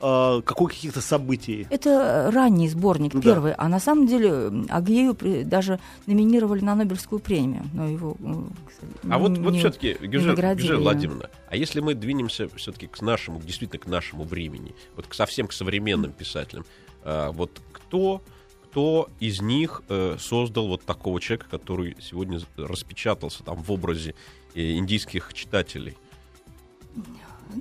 каких- 0.01 0.69
каких-то 0.69 1.01
событий? 1.01 1.67
Это 1.71 2.31
ранний 2.33 2.69
сборник, 2.69 3.15
Да. 3.15 3.21
первый. 3.21 3.53
А 3.55 3.69
на 3.69 3.81
самом 3.81 4.07
деле 4.07 4.29
м, 4.29 4.67
Агею 4.71 5.17
даже 5.45 5.81
номинировали 6.07 6.61
на 6.65 6.77
Нобелевскую 6.77 7.19
премию. 7.19 7.65
Но 7.73 7.89
его, 7.89 8.17
А 8.21 9.19
вот, 9.19 9.31
сожалению, 9.33 9.43
вот 9.43 9.53
не- 9.55 9.59
все-таки, 9.59 9.97
наградили. 10.01 10.75
Владимировна, 10.75 11.31
а 11.51 11.57
если 11.57 11.81
мы 11.81 11.95
двинемся 11.95 12.49
все-таки 12.55 12.87
к 12.87 13.01
нашему, 13.03 13.41
действительно 13.41 13.81
к 13.81 13.87
нашему 13.89 14.23
времени, 14.23 14.73
вот 14.95 15.09
к, 15.09 15.15
совсем 15.15 15.49
к 15.49 15.53
современным 15.53 16.13
писателям, 16.13 16.65
а, 17.03 17.33
вот 17.33 17.61
кто, 17.73 18.23
кто 18.71 19.09
из 19.19 19.41
них 19.41 19.83
э, 19.89 20.17
создал 20.19 20.69
вот 20.69 20.85
такого 20.85 21.21
человека, 21.21 21.47
который 21.51 21.97
сегодня 22.01 22.39
распечатался 22.57 23.43
там 23.43 23.63
в 23.63 23.73
образе 23.73 24.15
э, 24.55 24.73
индийских 24.77 25.33
читателей? 25.33 25.97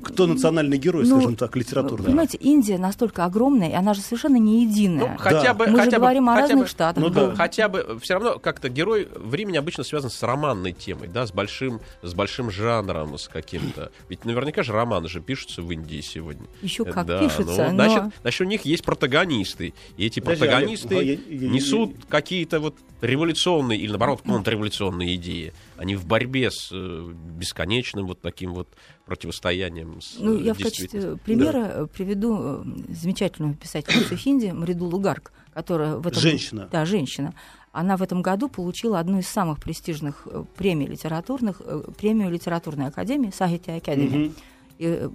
Кто 0.03 0.27
национальный 0.27 0.77
герой, 0.77 1.05
Ну, 1.05 1.15
скажем 1.17 1.35
так, 1.35 1.55
литературный? 1.55 2.05
Понимаете, 2.07 2.37
Индия 2.37 2.77
настолько 2.77 3.25
огромная, 3.25 3.69
и 3.69 3.73
она 3.73 3.93
же 3.93 4.01
совершенно 4.01 4.37
не 4.37 4.63
единая. 4.63 5.11
Ну, 5.11 5.17
хотя 5.17 5.53
бы, 5.53 5.67
Мы 5.67 5.77
хотя 5.77 5.91
же 5.91 5.97
бы, 5.97 6.01
говорим 6.01 6.29
о 6.29 6.33
хотя 6.33 6.41
разных 6.47 6.59
бы- 6.65 6.67
штатах. 6.67 7.03
Ну 7.03 7.09
да. 7.09 7.35
Хотя 7.35 7.69
бы 7.69 7.97
все 8.01 8.15
равно 8.15 8.39
как-то 8.39 8.69
герой 8.69 9.07
времени 9.15 9.57
обычно 9.57 9.83
связан 9.83 10.09
с 10.09 10.21
романной 10.23 10.73
темой, 10.73 11.07
да, 11.07 11.25
с 11.25 11.31
большим, 11.31 11.79
с 12.03 12.13
большим 12.13 12.51
жанром, 12.51 13.17
с 13.17 13.27
каким-то. 13.27 13.91
Ведь 14.09 14.25
наверняка 14.25 14.63
же 14.63 14.73
романы 14.73 15.07
же 15.09 15.21
пишутся 15.21 15.61
в 15.61 15.71
Индии 15.71 16.01
сегодня. 16.01 16.45
Еще 16.61 16.83
Э, 16.83 16.91
как 16.91 17.05
да, 17.07 17.19
пишется, 17.19 17.65
ну, 17.71 17.71
но... 17.71 17.89
значит, 17.89 18.03
значит, 18.21 18.41
у 18.41 18.43
них 18.45 18.61
есть 18.65 18.83
протагонисты. 18.83 19.73
И 19.97 20.05
эти 20.05 20.19
Подожди, 20.19 20.45
я- 20.45 20.51
протагонисты 20.51 20.95
а 20.97 21.01
я- 21.01 21.13
я- 21.13 21.49
несут 21.49 21.95
какие-то 22.09 22.59
вот 22.59 22.75
революционные 23.01 23.79
или, 23.79 23.89
наоборот, 23.89 24.21
контрреволюционные 24.25 25.15
идеи. 25.15 25.53
Они 25.77 25.95
в 25.95 26.05
борьбе 26.05 26.49
с 26.49 26.69
э, 26.71 27.13
бесконечным 27.13 28.07
вот 28.07 28.19
таким 28.21 28.53
вот 28.53 28.67
противостоянием 29.05 30.01
с 30.01 30.17
Ну, 30.19 30.37
э, 30.37 30.41
я 30.41 30.53
в 30.53 30.57
качестве 30.57 31.17
примера 31.17 31.59
э, 31.59 31.87
приведу 31.87 32.63
замечательную 32.89 33.53
писательницу 33.55 34.15
хинди 34.15 34.47
Мриду 34.47 34.85
Лугарк, 34.85 35.31
которая 35.53 35.97
в 35.97 36.07
этом... 36.07 36.19
Женщина. 36.19 36.67
Да, 36.71 36.85
женщина. 36.85 37.33
Она 37.71 37.95
в 37.95 38.01
этом 38.01 38.23
году 38.23 38.49
получила 38.49 38.99
одну 38.99 39.19
из 39.19 39.27
самых 39.27 39.59
престижных 39.59 40.27
премий 40.55 40.87
литературных, 40.87 41.61
премию 41.97 42.31
литературной 42.31 42.87
академии, 42.87 43.29
Сахити 43.29 43.69
Академии. 43.69 44.27
Мгм. 44.27 44.35
И, 44.79 45.09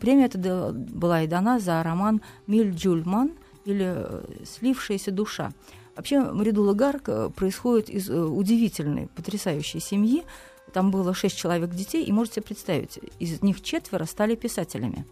премия 0.00 0.26
эта 0.26 0.38
да- 0.38 0.72
была 0.72 1.22
и 1.22 1.28
дана 1.28 1.60
за 1.60 1.80
роман 1.82 2.20
«Миль 2.48 2.72
Джульман» 2.74 3.32
или 3.64 4.06
«Слившаяся 4.44 5.12
душа». 5.12 5.52
Вообще, 6.00 6.20
Маридула 6.20 6.72
Гарк 6.72 7.10
э, 7.10 7.28
происходит 7.28 7.90
из 7.90 8.08
э, 8.08 8.18
удивительной, 8.18 9.08
потрясающей 9.14 9.80
семьи. 9.80 10.24
Там 10.72 10.90
было 10.90 11.12
шесть 11.12 11.36
человек 11.36 11.74
детей, 11.74 12.04
и 12.06 12.10
можете 12.10 12.40
представить, 12.40 12.98
из 13.18 13.42
них 13.42 13.60
четверо 13.60 14.06
стали 14.06 14.34
писателями. 14.34 15.04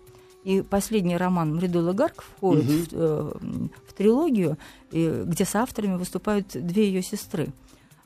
И 0.44 0.62
последний 0.62 1.18
роман 1.18 1.56
Мридула 1.56 1.92
Гарк 1.92 2.22
входит 2.22 2.64
Мгм. 2.64 2.84
в, 2.84 2.92
э, 2.94 3.68
в 3.86 3.92
трилогию, 3.92 4.56
и 4.90 5.24
где 5.26 5.44
соавторами 5.44 5.98
выступают 5.98 6.46
две 6.54 6.86
ее 6.86 7.02
сестры. 7.02 7.48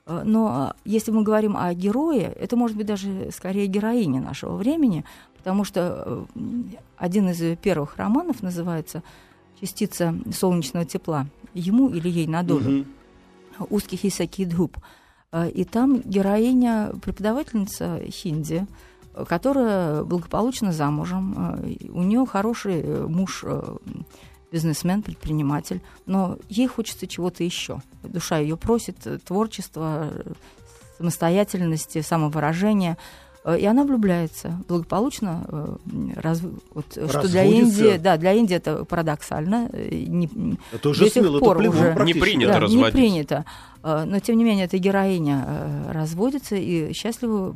Но 0.07 0.75
э, 0.75 0.81
если 0.85 1.13
мы 1.13 1.23
говорим 1.23 1.57
о 1.57 1.73
герое, 1.75 2.33
это 2.33 2.57
может 2.57 2.77
быть 2.77 2.87
даже 2.87 3.31
скорее 3.31 3.69
героиня 3.69 4.21
нашего 4.21 4.57
времени, 4.57 5.05
потому 5.37 5.63
что 5.63 6.27
один 6.97 7.29
из 7.29 7.41
ее 7.41 7.55
первых 7.55 7.97
романов 7.97 8.43
называется 8.43 9.05
«Частица 9.63 10.15
солнечного 10.35 10.85
тепла». 10.85 11.27
Ему 11.55 11.89
или 11.89 12.09
ей 12.09 12.27
на 12.27 12.43
долю 12.43 12.71
Мгм. 12.71 12.87
узкий 13.71 13.97
Хисаки 13.97 14.45
Дхуп. 14.45 14.77
Э, 15.31 15.49
И 15.51 15.65
там 15.65 16.01
героиня, 16.05 16.93
преподавательница 17.03 18.01
хинди, 18.11 18.67
которая 19.29 20.03
благополучно 20.05 20.73
замужем. 20.73 21.57
и 21.65 21.89
У 21.91 22.03
нее 22.03 22.27
хороший 22.27 22.81
э, 22.83 23.07
муж, 23.07 23.45
э, 23.47 23.77
бизнесмен, 24.51 25.03
предприниматель, 25.03 25.81
но 26.07 26.37
ей 26.49 26.67
хочется 26.67 27.07
чего-то 27.07 27.45
еще. 27.45 27.81
Душа 28.03 28.39
ее 28.39 28.57
просит 28.57 29.07
э, 29.07 29.19
творчества, 29.19 30.09
э, 30.11 30.33
самостоятельности, 30.99 32.01
самовыражения. 32.01 32.97
Э, 33.45 33.59
И 33.59 33.65
она 33.67 33.83
влюбляется 33.85 34.59
благополучно. 34.69 35.45
э, 35.49 35.77
раз- 36.17 36.43
вот, 36.75 36.87
э, 36.97 37.09
что 37.09 37.27
для? 37.29 37.43
Индии, 37.45 37.99
да, 37.99 38.17
для 38.17 38.33
Индии 38.33 38.55
это 38.57 38.85
парадоксально. 38.85 39.69
не- 39.73 40.59
Это 40.73 40.89
уже 40.91 41.01
до 41.01 41.11
сих 41.11 41.23
смело, 41.23 41.37
это 41.39 41.45
пор 41.45 41.59
плевок 41.59 41.77
уже. 41.97 42.05
Не 42.05 42.15
принято 42.15 42.53
да, 42.53 42.61
разводиться. 42.61 42.87
Не 42.87 42.93
принято. 42.93 43.45
Но, 43.83 44.21
тем 44.21 44.37
не 44.39 44.45
менее, 44.45 44.67
эта 44.67 44.79
героиня 44.79 45.45
разводится 45.91 46.55
и 46.55 46.93
счастливо 46.93 47.53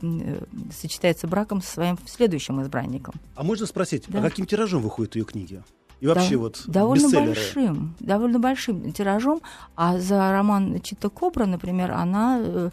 сочетается 0.73 1.29
браком 1.29 1.63
со 1.63 1.71
своим 1.75 1.99
следующим 2.05 2.61
избранником. 2.63 3.15
А 3.37 3.45
можно 3.45 3.65
спросить, 3.67 4.05
Да. 4.09 4.19
а 4.19 4.23
каким 4.23 4.45
тиражом 4.47 4.83
выходят 4.83 5.15
ее 5.15 5.25
книги? 5.25 5.63
И 6.01 6.07
вообще 6.09 6.33
Да, 6.35 6.39
вот 6.39 6.63
довольно 6.67 7.05
бестселлеры? 7.05 7.27
большим, 7.35 7.95
довольно 8.01 8.39
большим 8.41 8.93
тиражом. 8.93 9.41
А 9.77 9.99
за 9.99 10.33
роман 10.33 10.81
Чита 10.83 11.09
Кобра, 11.09 11.47
например, 11.47 11.93
она 11.93 12.71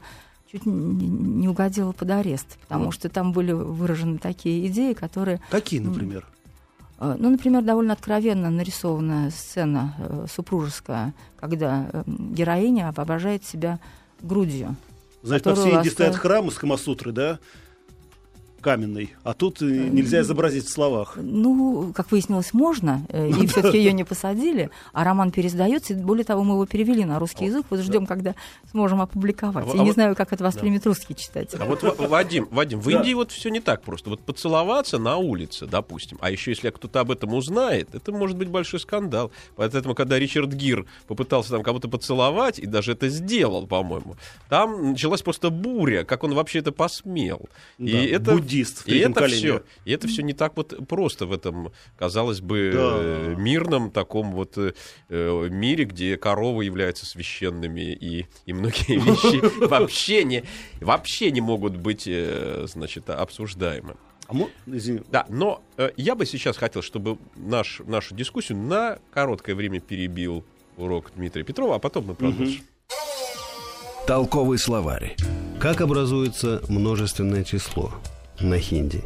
чуть 0.53 0.65
не 0.67 1.48
угодила 1.50 1.91
под 1.91 2.12
арест, 2.12 2.57
потому 2.62 2.91
что 2.91 3.10
там 3.10 3.31
были 3.33 3.51
выражены 3.51 4.19
такие 4.19 4.67
идеи, 4.67 4.93
которые 4.93 5.41
Какие, 5.50 5.79
например? 5.79 6.25
Э, 7.00 7.15
Ну, 7.17 7.29
например, 7.31 7.63
довольно 7.63 7.93
откровенно 7.93 8.50
нарисованная 8.51 9.31
сцена 9.31 9.95
э, 9.98 10.25
супружеская, 10.31 11.13
когда 11.39 11.89
э, 11.91 12.03
героиня 12.07 12.93
воображает 12.95 13.43
себя 13.43 13.79
грудью. 14.22 14.75
Значит, 15.24 15.43
по 15.45 15.55
всей 15.55 15.75
оставил- 15.77 16.13
храмы 16.13 16.51
с 16.51 16.55
Камасутры, 16.55 17.12
да? 17.12 17.39
Каменный, 18.63 19.13
а 19.24 19.34
тут 19.34 19.62
э, 19.62 19.65
нельзя 19.65 20.22
изобразить 20.22 20.65
в 20.65 20.70
словах. 20.70 21.17
Ну, 21.17 21.91
как 21.93 22.12
выяснилось, 22.12 22.53
можно, 22.53 23.05
э, 23.10 23.29
и 23.29 23.46
все-таки 23.48 23.77
ее 23.77 23.93
не 23.93 24.03
посадили, 24.03 24.70
а 24.93 25.03
роман 25.03 25.32
пересдается, 25.32 25.93
и 25.93 25.98
более 25.98 26.24
того, 26.24 26.43
мы 26.43 26.55
его 26.55 26.65
перевели 26.65 27.05
на 27.05 27.20
русский 27.20 27.46
язык, 27.46 27.65
вот 27.70 27.82
ждем, 27.82 28.05
когда 28.08 28.34
сможем 28.72 29.01
опубликовать. 29.01 29.65
А 29.65 29.70
Я 29.70 29.75
вот- 29.75 29.84
не 29.84 29.91
знаю, 29.91 30.15
как 30.15 30.34
это 30.34 30.43
воспримет 30.43 30.86
русский 30.88 31.15
читатель. 31.15 31.60
А 31.62 31.65
вот, 31.65 31.84
Вадим, 31.84 32.48
Вадим, 32.50 32.79
в 32.79 32.89
Индии 32.89 33.13
вот 33.13 33.32
все 33.32 33.50
не 33.50 33.60
так 33.60 33.84
просто. 33.84 34.10
Вот 34.10 34.22
поцеловаться 34.22 34.98
на 34.98 35.17
улице, 35.17 35.67
допустим, 35.67 36.17
а 36.22 36.32
еще 36.32 36.51
если 36.51 36.70
кто-то 36.70 37.01
об 37.01 37.12
этом 37.12 37.34
узнает, 37.34 37.93
это 37.93 38.12
может 38.12 38.38
быть 38.38 38.48
большой 38.48 38.79
скандал. 38.79 39.32
Поэтому, 39.55 39.93
когда 39.93 40.17
Ричард 40.17 40.53
Гир 40.53 40.86
попытался 41.08 41.51
там 41.51 41.63
кого-то 41.63 41.89
поцеловать, 41.89 42.60
и 42.60 42.65
даже 42.65 42.93
это 42.93 43.10
сделал, 43.10 43.67
по-моему, 43.67 44.15
там 44.50 44.91
началась 44.91 45.22
просто 45.22 45.50
буря, 45.50 46.03
как 46.05 46.24
он 46.24 46.34
вообще 46.34 46.60
это 46.60 46.72
посмел. 46.72 47.41
И 47.77 47.91
это, 47.91 48.36
буддист 48.53 48.79
в 48.79 48.88
и 48.88 48.91
третьем 48.91 49.12
это 49.12 49.19
колене. 49.22 49.38
все, 49.39 49.63
и 49.86 49.91
это 49.91 50.07
все 50.07 50.22
не 50.24 50.33
так 50.33 50.55
вот 50.55 50.88
просто 50.88 51.25
в 51.25 51.31
этом, 51.33 51.72
казалось 51.98 52.41
бы, 52.41 52.72
Да. 52.74 52.79
э, 52.95 53.36
мирном 53.38 53.91
таком 53.91 54.31
вот 54.33 54.57
э, 54.57 54.74
э, 55.10 55.48
мире, 55.50 55.86
где 55.86 56.17
коровы 56.17 56.65
являются 56.65 57.05
священными 57.05 57.81
и, 57.93 58.27
и 58.45 58.53
многие 58.53 59.00
вещи 59.00 59.65
вообще 59.67 60.24
не, 60.24 60.43
вообще 60.81 61.31
не 61.31 61.41
могут 61.41 61.77
быть, 61.77 62.03
э, 62.07 62.65
значит, 62.67 63.10
обсуждаемы. 63.10 63.95
А 64.27 64.36
извини, 64.67 65.01
Да, 65.12 65.25
но 65.29 65.62
э, 65.77 65.91
я 65.98 66.15
бы 66.15 66.25
сейчас 66.25 66.57
хотел, 66.57 66.81
чтобы 66.81 67.17
наш, 67.36 67.81
нашу 67.86 68.15
дискуссию 68.15 68.57
на 68.57 69.00
короткое 69.12 69.53
время 69.55 69.79
перебил 69.79 70.45
урок 70.77 71.12
Дмитрия 71.15 71.43
Петрова, 71.43 71.75
а 71.75 71.79
потом 71.79 72.05
мы 72.07 72.15
продолжим. 72.15 72.62
Толковый 74.07 74.57
словарь. 74.57 75.15
Как 75.62 75.79
образуется 75.81 76.62
множественное 76.67 77.43
число 77.43 77.93
на 78.40 78.60
хинди? 78.60 79.04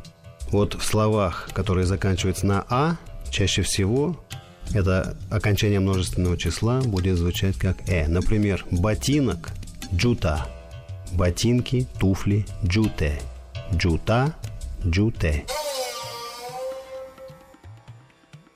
Вот 0.52 0.76
в 0.76 0.84
словах, 0.84 1.50
которые 1.54 1.86
заканчиваются 1.86 2.46
на 2.46 2.66
«а», 2.70 2.98
чаще 3.30 3.62
всего 3.62 4.18
это 4.74 5.18
окончание 5.30 5.80
множественного 5.80 6.38
числа 6.38 6.82
будет 6.82 7.18
звучать 7.18 7.58
как 7.58 7.78
«э». 7.90 8.08
Например, 8.08 8.66
ботинок– 8.72 9.52
джута, 9.94 10.48
ботинки, 11.14 11.88
туфли– 12.00 12.46
джуте, 12.66 13.20
джута– 13.74 14.36
джуте. 14.86 15.46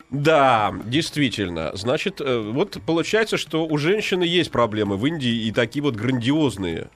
Да, 0.09 0.73
действительно. 0.85 1.71
Значит, 1.73 2.19
э, 2.19 2.39
вот 2.39 2.81
получается, 2.85 3.37
что 3.37 3.65
у 3.65 3.77
женщины 3.77 4.23
есть 4.23 4.51
проблемы 4.51 4.97
в 4.97 5.05
Индии 5.05 5.47
и 5.47 5.51
такие 5.51 5.81
вот 5.81 5.95
грандиозные. 5.95 6.89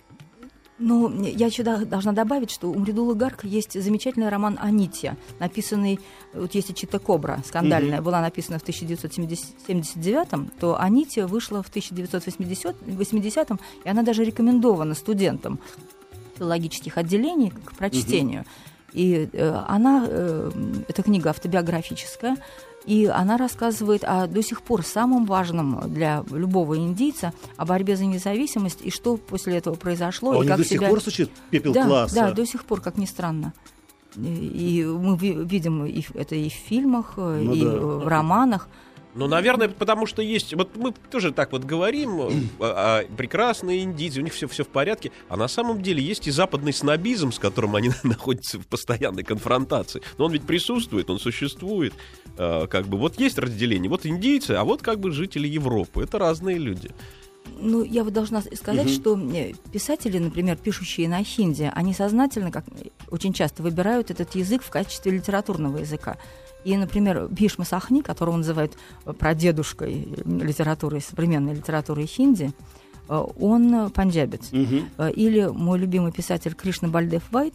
Ну, 0.77 1.23
я 1.23 1.45
еще 1.45 1.63
должна 1.63 2.11
добавить, 2.11 2.51
что 2.51 2.69
у 2.69 2.77
Мридулы 2.77 3.15
Гарка 3.15 3.47
есть 3.47 3.81
замечательный 3.81 4.27
роман 4.27 4.59
«Анитья», 4.61 5.15
написанный, 5.39 6.01
вот 6.33 6.53
если 6.53 6.73
Чита 6.73 6.99
Кобра, 6.99 7.41
скандальная, 7.45 8.01
была 8.01 8.19
написана 8.19 8.59
в 8.59 8.61
1979 8.63 10.59
то 10.59 10.77
«Анитья» 10.77 11.27
вышла 11.27 11.63
в 11.63 11.69
1980 11.69 12.75
80 12.87 13.51
и 13.85 13.89
она 13.89 14.03
даже 14.03 14.25
рекомендована 14.25 14.95
студентам 14.95 15.59
филологических 16.37 16.97
отделений 16.97 17.51
к 17.51 17.71
прочтению. 17.77 18.43
И 18.91 19.29
э, 19.31 19.63
она, 19.67 20.05
э, 20.07 20.51
эта 20.87 21.03
книга 21.03 21.29
автобиографическая, 21.29 22.37
и 22.85 23.05
она 23.05 23.37
рассказывает 23.37 24.03
о 24.03 24.27
до 24.27 24.41
сих 24.43 24.61
пор 24.61 24.83
самом 24.83 25.25
важном 25.25 25.81
для 25.87 26.23
любого 26.31 26.77
индийца 26.77 27.33
о 27.57 27.65
борьбе 27.65 27.95
за 27.95 28.05
независимость 28.05 28.79
и 28.83 28.91
что 28.91 29.17
после 29.17 29.57
этого 29.57 29.75
произошло 29.75 30.39
а 30.39 30.43
и 30.43 30.47
как 30.47 30.57
до 30.57 30.63
сих 30.63 30.79
себя 30.79 30.89
пор 30.89 31.01
звучит 31.01 31.31
пепел 31.49 31.73
да, 31.73 31.85
класса. 31.85 32.15
Да, 32.15 32.31
до 32.31 32.45
сих 32.45 32.63
пор, 32.65 32.81
как 32.81 32.97
ни 32.97 33.05
странно. 33.05 33.53
И 34.17 34.85
мы 34.87 35.17
ви- 35.17 35.43
видим 35.43 35.83
это 36.13 36.35
и 36.35 36.49
в 36.49 36.53
фильмах, 36.53 37.13
Ну 37.17 37.53
и 37.53 37.63
да. 37.63 37.69
в 37.69 38.07
романах. 38.07 38.69
Ну, 39.15 39.27
наверное, 39.27 39.69
потому 39.69 40.05
что 40.07 40.21
есть... 40.21 40.53
Вот 40.53 40.75
мы 40.75 40.93
тоже 41.09 41.31
так 41.31 41.53
вот 41.53 41.63
говорим, 41.63 42.21
э, 42.21 42.31
а, 42.59 42.99
а, 42.99 43.15
прекрасные 43.15 43.83
индийцы, 43.83 44.19
у 44.19 44.23
них 44.23 44.33
все, 44.33 44.45
все 44.47 44.65
в 44.65 44.67
порядке, 44.67 45.11
а 45.29 45.37
на 45.37 45.47
самом 45.47 45.81
деле 45.81 46.03
есть 46.03 46.27
и 46.27 46.31
западный 46.31 46.73
снобизм, 46.73 47.31
с 47.31 47.39
которым 47.39 47.77
они 47.77 47.91
находятся 48.03 48.59
в 48.59 48.67
постоянной 48.67 49.23
конфронтации. 49.23 50.01
Но 50.17 50.25
он 50.25 50.33
ведь 50.33 50.43
присутствует, 50.43 51.09
он 51.09 51.19
существует. 51.19 51.93
Э, 52.37 52.67
Как 52.67 52.87
бы 52.87 52.97
вот 52.97 53.17
есть 53.17 53.39
разделение. 53.39 53.89
Вот 53.89 54.05
индийцы, 54.05 54.51
а 54.51 54.65
вот 54.65 54.81
как 54.81 54.99
бы 54.99 55.11
жители 55.11 55.47
Европы. 55.47 56.03
Это 56.03 56.19
разные 56.19 56.57
люди. 56.57 56.91
Ну, 57.57 57.83
я 57.83 58.03
вот 58.03 58.11
должна 58.11 58.41
сказать, 58.41 58.89
что 58.89 59.17
э, 59.17 59.53
писатели, 59.71 60.17
например, 60.17 60.57
пишущие 60.57 61.07
на 61.07 61.23
хинди, 61.23 61.71
они 61.73 61.93
сознательно, 61.93 62.51
как 62.51 62.65
очень 63.09 63.31
часто, 63.31 63.63
выбирают 63.63 64.11
этот 64.11 64.35
язык 64.35 64.61
в 64.61 64.69
качестве 64.69 65.13
литературного 65.13 65.77
языка. 65.77 66.17
И, 66.65 66.75
например, 66.77 67.27
Бишма 67.29 67.63
Сахни, 67.63 68.01
которого 68.01 68.35
называют 68.37 68.73
прадедушкой 69.19 70.07
литературы, 70.25 70.99
современной 70.99 71.53
литературы 71.53 72.05
хинди, 72.07 72.51
э, 73.07 73.23
он 73.39 73.91
панджабец. 73.91 74.49
Э, 74.97 75.11
Или 75.11 75.45
мой 75.45 75.77
любимый 75.79 76.11
писатель 76.11 76.55
Кришна 76.55 76.87
Бальдев 76.87 77.21
Вайт, 77.31 77.53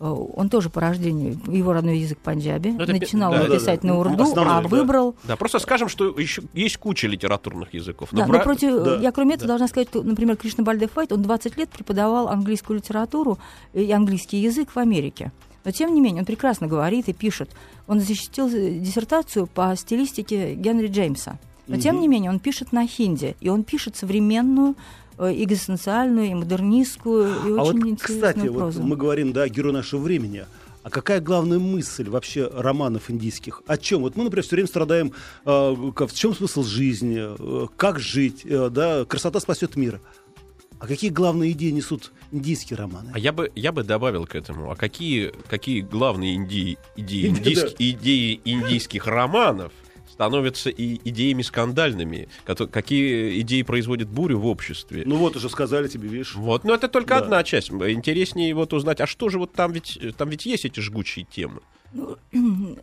э, 0.00 0.04
он 0.06 0.48
тоже 0.48 0.70
по 0.70 0.80
рождению, 0.80 1.38
его 1.48 1.74
родной 1.74 1.98
язык 1.98 2.18
Панджаби, 2.18 2.70
Ну, 2.72 2.82
это 2.82 2.92
начинал 2.92 3.32
да, 3.32 3.42
он 3.42 3.48
да, 3.50 3.54
писать 3.58 3.80
да. 3.82 3.88
на 3.88 3.98
урду, 3.98 4.22
основной, 4.22 4.54
а 4.58 4.62
да. 4.62 4.68
выбрал 4.68 5.16
Да, 5.24 5.36
просто 5.36 5.58
скажем, 5.58 5.88
что 5.88 6.18
еще 6.18 6.42
есть 6.54 6.78
куча 6.78 7.06
литературных 7.08 7.74
языков. 7.74 8.08
Но 8.12 8.20
да, 8.20 8.26
бра- 8.26 8.38
но 8.38 8.44
против, 8.44 8.84
Да, 8.84 8.96
я 8.96 9.12
кроме 9.12 9.34
этого 9.34 9.48
должна 9.48 9.68
сказать, 9.68 9.88
что, 9.90 10.02
например, 10.02 10.36
Кришна 10.36 10.64
Бальдев 10.64 10.96
Вайт, 10.96 11.12
он 11.12 11.20
20 11.20 11.58
лет 11.58 11.68
преподавал 11.68 12.28
английскую 12.28 12.78
литературу 12.78 13.38
и 13.74 13.90
английский 13.92 14.38
язык 14.38 14.70
в 14.74 14.78
Америке. 14.78 15.30
Но, 15.66 15.72
тем 15.72 15.92
не 15.92 16.00
менее, 16.00 16.20
он 16.20 16.26
прекрасно 16.26 16.68
говорит 16.68 17.08
и 17.08 17.12
пишет. 17.12 17.50
Он 17.88 17.98
защитил 18.00 18.46
э, 18.46 18.78
диссертацию 18.78 19.48
по 19.48 19.74
стилистике 19.74 20.54
Генри 20.54 20.86
Джеймса. 20.86 21.40
Но, 21.66 21.76
тем 21.76 22.00
не 22.00 22.06
менее, 22.06 22.30
он 22.30 22.38
пишет 22.38 22.70
на 22.70 22.86
хинди, 22.86 23.34
и 23.40 23.48
он 23.48 23.64
пишет 23.64 23.96
современную, 23.96 24.76
э, 25.18 25.32
экзистенциальную, 25.42 26.28
и 26.28 26.34
модернистскую, 26.34 27.26
и 27.26 27.58
А 27.58 27.64
очень 27.64 27.80
вот, 27.80 27.88
интересную 27.88 28.32
кстати, 28.32 28.46
вот 28.46 28.58
прозу. 28.58 28.82
мы 28.84 28.94
говорим, 28.96 29.32
да, 29.32 29.48
герой 29.48 29.72
нашего 29.72 30.00
времени. 30.00 30.44
А 30.84 30.90
какая 30.90 31.20
главная 31.20 31.58
мысль 31.58 32.08
вообще 32.08 32.48
романов 32.54 33.10
индийских? 33.10 33.60
О 33.66 33.76
чем? 33.76 34.02
Вот 34.02 34.14
мы, 34.14 34.22
например, 34.22 34.44
все 34.44 34.54
время 34.54 34.68
страдаем, 34.68 35.12
э, 35.44 35.50
в 35.50 36.14
чем 36.14 36.32
смысл 36.32 36.62
жизни, 36.62 37.18
э, 37.18 37.66
как 37.76 37.98
жить, 37.98 38.42
э, 38.44 38.70
да, 38.70 39.04
красота 39.04 39.40
спасет 39.40 39.74
мир. 39.74 40.00
А 40.78 40.86
какие 40.86 41.10
главные 41.10 41.52
идеи 41.52 41.70
несут 41.70 42.12
индийские 42.32 42.76
романы? 42.76 43.10
А 43.14 43.18
я 43.18 43.32
бы, 43.32 43.50
я 43.54 43.72
бы 43.72 43.82
добавил 43.82 44.26
к 44.26 44.34
этому, 44.34 44.70
а 44.70 44.76
какие, 44.76 45.32
какие 45.48 45.80
главные 45.80 46.36
идеи, 46.44 46.76
идеи, 46.96 47.28
индийск- 47.30 47.76
идеи 47.78 48.40
индийских 48.44 49.06
романов 49.06 49.72
становятся 50.10 50.70
и 50.70 51.00
идеями 51.08 51.42
скандальными, 51.42 52.28
какие 52.44 53.40
идеи 53.40 53.62
производят 53.62 54.08
бурю 54.08 54.38
в 54.38 54.46
обществе. 54.46 55.02
Ну 55.06 55.16
вот 55.16 55.36
уже 55.36 55.48
сказали 55.50 55.88
тебе, 55.88 56.08
видишь. 56.08 56.34
Вот, 56.34 56.64
но 56.64 56.74
это 56.74 56.88
только 56.88 57.08
Да. 57.10 57.18
одна 57.18 57.42
часть. 57.44 57.70
Интереснее 57.70 58.54
вот 58.54 58.72
узнать, 58.72 59.00
а 59.00 59.06
что 59.06 59.28
же 59.28 59.38
вот 59.38 59.52
там 59.52 59.72
ведь, 59.72 59.98
там 60.16 60.28
ведь 60.30 60.46
есть 60.46 60.64
эти 60.66 60.80
жгучие 60.80 61.26
темы. 61.30 61.60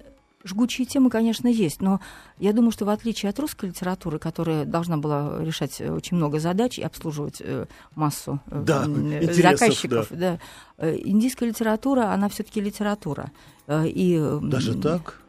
Жгучие 0.46 0.86
темы, 0.86 1.10
конечно, 1.10 1.48
есть, 1.48 1.82
но 1.82 2.02
я 2.38 2.52
думаю, 2.52 2.72
что 2.72 2.84
в 2.86 2.90
отличие 2.90 3.30
от 3.30 3.40
русской 3.40 3.68
литературы, 3.70 4.20
которая 4.20 4.66
должна 4.66 4.98
была 4.98 5.42
решать 5.42 5.80
э, 5.80 5.90
очень 5.90 6.18
много 6.18 6.40
задач 6.40 6.78
и 6.78 6.82
обслуживать 6.84 7.38
э, 7.40 7.66
массу 7.96 8.42
э, 8.48 8.62
Да, 8.66 8.86
заказчиков, 9.32 10.08
да. 10.12 10.40
э, 10.78 10.98
индийская 10.98 11.46
литература, 11.48 12.12
она 12.12 12.28
все-таки 12.28 12.60
литература. 12.60 13.32
И, 13.70 14.22
Даже 14.42 14.78
так? 14.78 15.22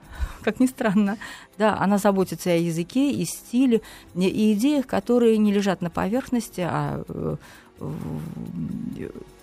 как 0.42 0.58
ни 0.58 0.66
странно, 0.66 1.16
да, 1.58 1.78
она 1.78 1.98
заботится 1.98 2.50
и 2.50 2.54
о 2.54 2.56
языке, 2.56 3.12
и 3.12 3.24
стиле, 3.24 3.82
и- 4.16 4.52
идеях, 4.54 4.86
которые 4.88 5.38
не 5.38 5.52
лежат 5.52 5.80
на 5.80 5.90
поверхности, 5.90 6.60
а 6.60 7.04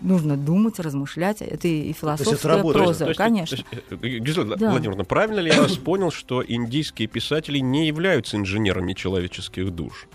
нужно 0.02 0.38
думать, 0.38 0.80
размышлять. 0.80 1.42
Это 1.42 1.68
и 1.68 1.94
философская 1.94 2.38
это 2.38 2.48
работает. 2.48 2.86
проза, 2.86 3.00
То 3.06 3.10
есть- 3.10 3.18
конечно. 3.18 3.58
то 3.58 3.64
есть, 3.92 4.04
э, 4.04 4.18
Гюзель 4.20 4.56
Да. 4.58 4.72
Владимировна, 4.72 5.04
правильно 5.06 5.40
ли 5.40 5.52
я 5.52 5.62
вас 5.62 5.78
понял, 5.78 6.12
что 6.12 6.44
индийские 6.46 7.08
писатели 7.08 7.60
не 7.60 7.88
являются 7.88 8.38
инженерами 8.38 8.94
человеческих 8.94 9.72
душ? 9.72 10.08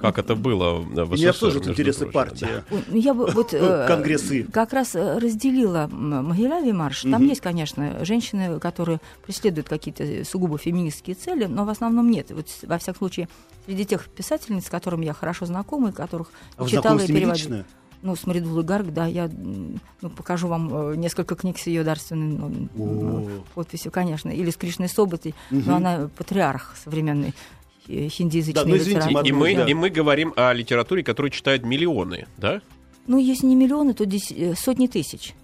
Как 0.00 0.18
это 0.18 0.34
было 0.34 0.74
в 0.80 0.92
И 0.92 0.96
не 0.96 1.16
СССР, 1.16 1.28
обслуживают 1.30 1.68
интересы 1.68 2.06
прочим, 2.06 2.12
партии. 2.12 2.48
Ну, 2.70 2.96
Я 2.96 3.14
бы 3.14 3.26
вот 3.26 3.54
э, 3.54 3.86
Конгрессы. 3.88 4.44
как 4.44 4.72
раз 4.72 4.94
э, 4.94 5.18
разделила 5.18 5.88
м, 5.90 6.26
Могилави 6.26 6.72
марш. 6.72 7.02
Там 7.02 7.24
есть, 7.26 7.40
конечно, 7.40 8.04
женщины, 8.04 8.60
которые 8.60 9.00
преследуют 9.24 9.68
какие-то 9.68 10.24
сугубо 10.24 10.58
феминистские 10.58 11.16
цели, 11.16 11.46
но 11.46 11.64
в 11.64 11.70
основном 11.70 12.10
нет. 12.10 12.30
Вот 12.30 12.46
во 12.62 12.78
всяком 12.78 12.98
случае, 12.98 13.28
среди 13.66 13.86
тех 13.86 14.08
писательниц, 14.08 14.66
с 14.66 14.70
которыми 14.70 15.04
я 15.06 15.14
хорошо 15.14 15.46
знакома, 15.46 15.88
и 15.88 15.92
которых 15.92 16.28
А 16.56 16.66
читала 16.66 16.98
и 16.98 17.06
переводила. 17.06 17.64
Ну, 18.02 18.16
с 18.16 18.26
Маридулой 18.26 18.64
Гарг, 18.64 18.92
да, 18.92 19.06
я 19.06 19.30
ну, 19.32 20.10
покажу 20.10 20.48
вам 20.48 20.90
э, 20.92 20.96
несколько 20.96 21.36
книг 21.36 21.56
с 21.58 21.68
ее 21.68 21.84
дарственной 21.84 22.68
ну, 22.74 23.28
подписью, 23.54 23.92
конечно. 23.92 24.28
Или 24.28 24.50
с 24.50 24.56
Кришной 24.56 24.88
Соботой, 24.88 25.34
Мгм. 25.50 25.62
но 25.66 25.76
она 25.76 26.10
патриарх 26.18 26.74
современной 26.82 27.32
э, 27.88 28.08
хиндиязычной 28.08 28.62
Да, 28.64 28.68
ну, 28.68 28.76
извините, 28.76 29.08
литературы. 29.08 29.28
И 29.28 29.32
мы, 29.32 29.54
Да. 29.56 29.66
и 29.66 29.74
мы 29.74 29.90
говорим 29.90 30.32
о 30.36 30.52
литературе, 30.52 31.02
которую 31.02 31.30
читают 31.30 31.64
миллионы, 31.64 32.26
да? 32.36 32.60
Ну, 33.06 33.18
если 33.18 33.46
не 33.46 33.56
миллионы, 33.56 33.94
то 33.94 34.04
э, 34.04 34.54
сотни 34.54 34.86
тысяч. 34.86 35.34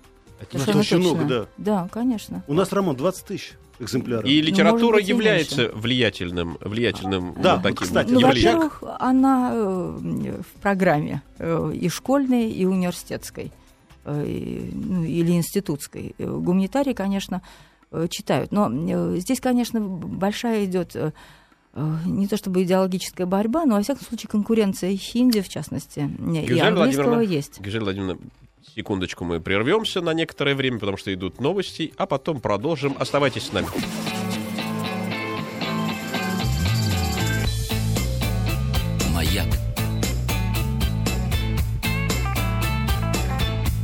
Это 0.41 0.59
Совершенно 0.59 0.81
очень 0.81 0.97
точно. 0.99 1.15
много, 1.15 1.25
да. 1.29 1.47
Да, 1.83 1.89
конечно. 1.93 2.45
У 2.47 2.55
нас, 2.55 2.73
Роман, 2.73 2.95
20 2.97 3.25
тысяч 3.27 3.53
экземпляров. 3.81 4.25
И 4.25 4.41
литература 4.41 4.93
может 4.93 4.95
быть, 4.95 5.09
и 5.09 5.13
является 5.13 5.71
влиятельным, 5.75 6.59
влиятельным 6.61 7.35
Да, 7.43 7.57
ну, 7.57 7.63
таким 7.63 7.87
кстати, 7.87 8.11
Ну, 8.13 8.21
явлением. 8.21 8.45
во-первых, 8.59 8.83
она 9.01 9.51
э, 9.53 9.99
в 10.43 10.61
программе 10.61 11.23
и 11.41 11.89
школьной, 11.89 12.51
и 12.51 12.65
университетской, 12.65 13.51
и, 14.07 14.71
ну, 14.75 15.03
или 15.05 15.33
институтской. 15.33 16.15
Гуманитарии, 16.19 16.93
конечно, 16.93 17.43
читают. 18.11 18.53
Но 18.53 19.17
здесь, 19.17 19.41
конечно, 19.41 19.81
большая 19.81 20.65
идет 20.67 20.95
не 21.75 22.27
то 22.27 22.37
чтобы 22.37 22.63
идеологическая 22.63 23.27
борьба, 23.27 23.65
но, 23.65 23.77
во 23.77 23.83
всяком 23.83 24.07
случае, 24.07 24.29
конкуренция 24.29 24.97
хинди, 24.97 25.41
в 25.41 25.49
частности, 25.49 26.01
и 26.01 26.47
Гюзель 26.47 26.61
английского 26.61 27.05
Владимировна, 27.05 27.21
есть. 27.21 27.61
Гюзель 27.61 27.83
Владимировна, 27.83 28.19
секундочку 28.75 29.25
мы 29.25 29.41
прервемся 29.41 30.01
на 30.01 30.15
некоторое 30.15 30.55
время, 30.55 30.79
потому 30.79 30.97
что 30.97 31.13
идут 31.13 31.41
новости, 31.41 31.93
а 31.97 32.07
потом 32.07 32.41
продолжим. 32.41 32.97
Оставайтесь 32.99 33.45
с 33.45 33.53
нами. 33.53 33.69
Маяк. 39.15 39.49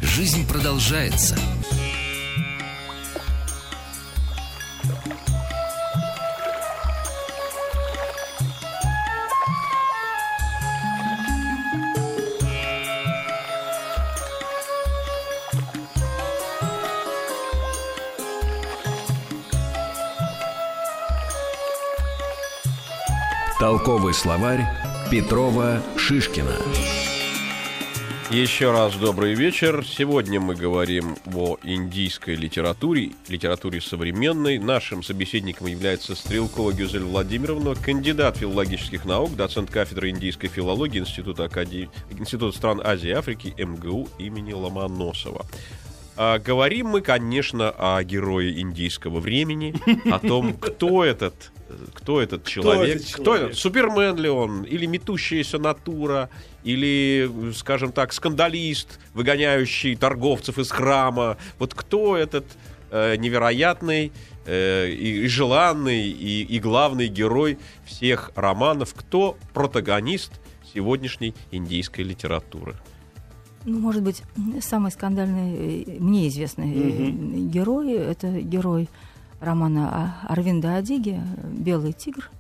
Жизнь 0.01 0.49
продолжается. 0.49 1.37
Толковый 23.85 24.14
словарь 24.14 24.64
Петрова 25.11 25.83
Шишкина. 25.99 26.57
Еще 28.31 28.73
раз 28.73 28.94
добрый 28.97 29.35
вечер. 29.35 29.85
Сегодня 29.87 30.40
мы 30.40 30.55
говорим 30.55 31.18
о 31.35 31.59
индийской 31.62 32.35
литературе, 32.35 33.11
литературе 33.29 33.83
современной. 33.83 34.59
Нашим 34.59 35.03
собеседником 35.03 35.66
является 35.66 36.14
Стрелкова 36.14 36.73
Гюзель 36.73 37.03
Владимировна, 37.03 37.75
кандидат 37.75 38.38
филологических 38.38 39.05
наук, 39.05 39.37
доцент 39.37 39.70
кафедры 39.70 40.09
индийской 40.09 40.49
филологии 40.49 41.01
Института, 41.01 41.44
Акади... 41.44 41.90
Института 42.11 42.57
стран 42.57 42.81
Азии 42.83 43.11
и 43.11 43.12
Африки 43.12 43.55
МГУ 43.59 44.09
имени 44.18 44.55
Ломоносова. 44.55 45.44
А, 46.16 46.38
говорим 46.38 46.88
мы, 46.88 47.00
конечно, 47.00 47.70
о 47.70 48.03
герое 48.05 48.61
индийского 48.61 49.18
времени, 49.18 49.74
о 50.11 50.18
том, 50.20 50.55
кто 50.61 51.05
этот, 51.05 51.50
кто 51.92 52.20
этот 52.20 52.44
человек, 52.44 53.03
кто 53.12 53.24
человек? 53.24 53.46
этот, 53.46 53.59
Супермен 53.59 54.16
ли 54.16 54.29
он, 54.29 54.62
или 54.62 54.87
метущаяся 54.87 55.59
натура, 55.59 56.31
или, 56.62 57.31
скажем 57.55 57.92
так, 57.92 58.12
скандалист, 58.12 59.00
выгоняющий 59.12 59.96
торговцев 59.96 60.59
из 60.59 60.70
храма. 60.70 61.37
Вот 61.59 61.74
кто 61.74 62.16
этот 62.16 62.46
э, 62.90 63.16
невероятный 63.16 64.12
э, 64.46 64.88
и, 64.90 65.24
и 65.24 65.29
желанный, 65.29 66.09
и, 66.09 66.42
и 66.42 66.61
главный 66.61 67.09
герой 67.09 67.59
всех 67.85 68.31
романов, 68.37 68.94
кто 68.94 69.37
протагонист 69.53 70.33
сегодняшней 70.72 71.35
индийской 71.50 72.05
литературы? 72.05 72.77
Ну, 73.64 73.79
может 73.79 74.03
быть, 74.03 74.22
самый 74.61 74.90
скандальный, 74.90 75.85
э, 75.85 75.98
мне 75.98 76.29
известный 76.29 76.72
э, 76.72 77.11
герой, 77.48 77.92
это 77.92 78.40
герой 78.40 78.88
романа 79.40 80.16
Арвинда 80.29 80.77
Адиги 80.77 81.20
«Белый 81.53 81.92
тигр». 81.92 82.31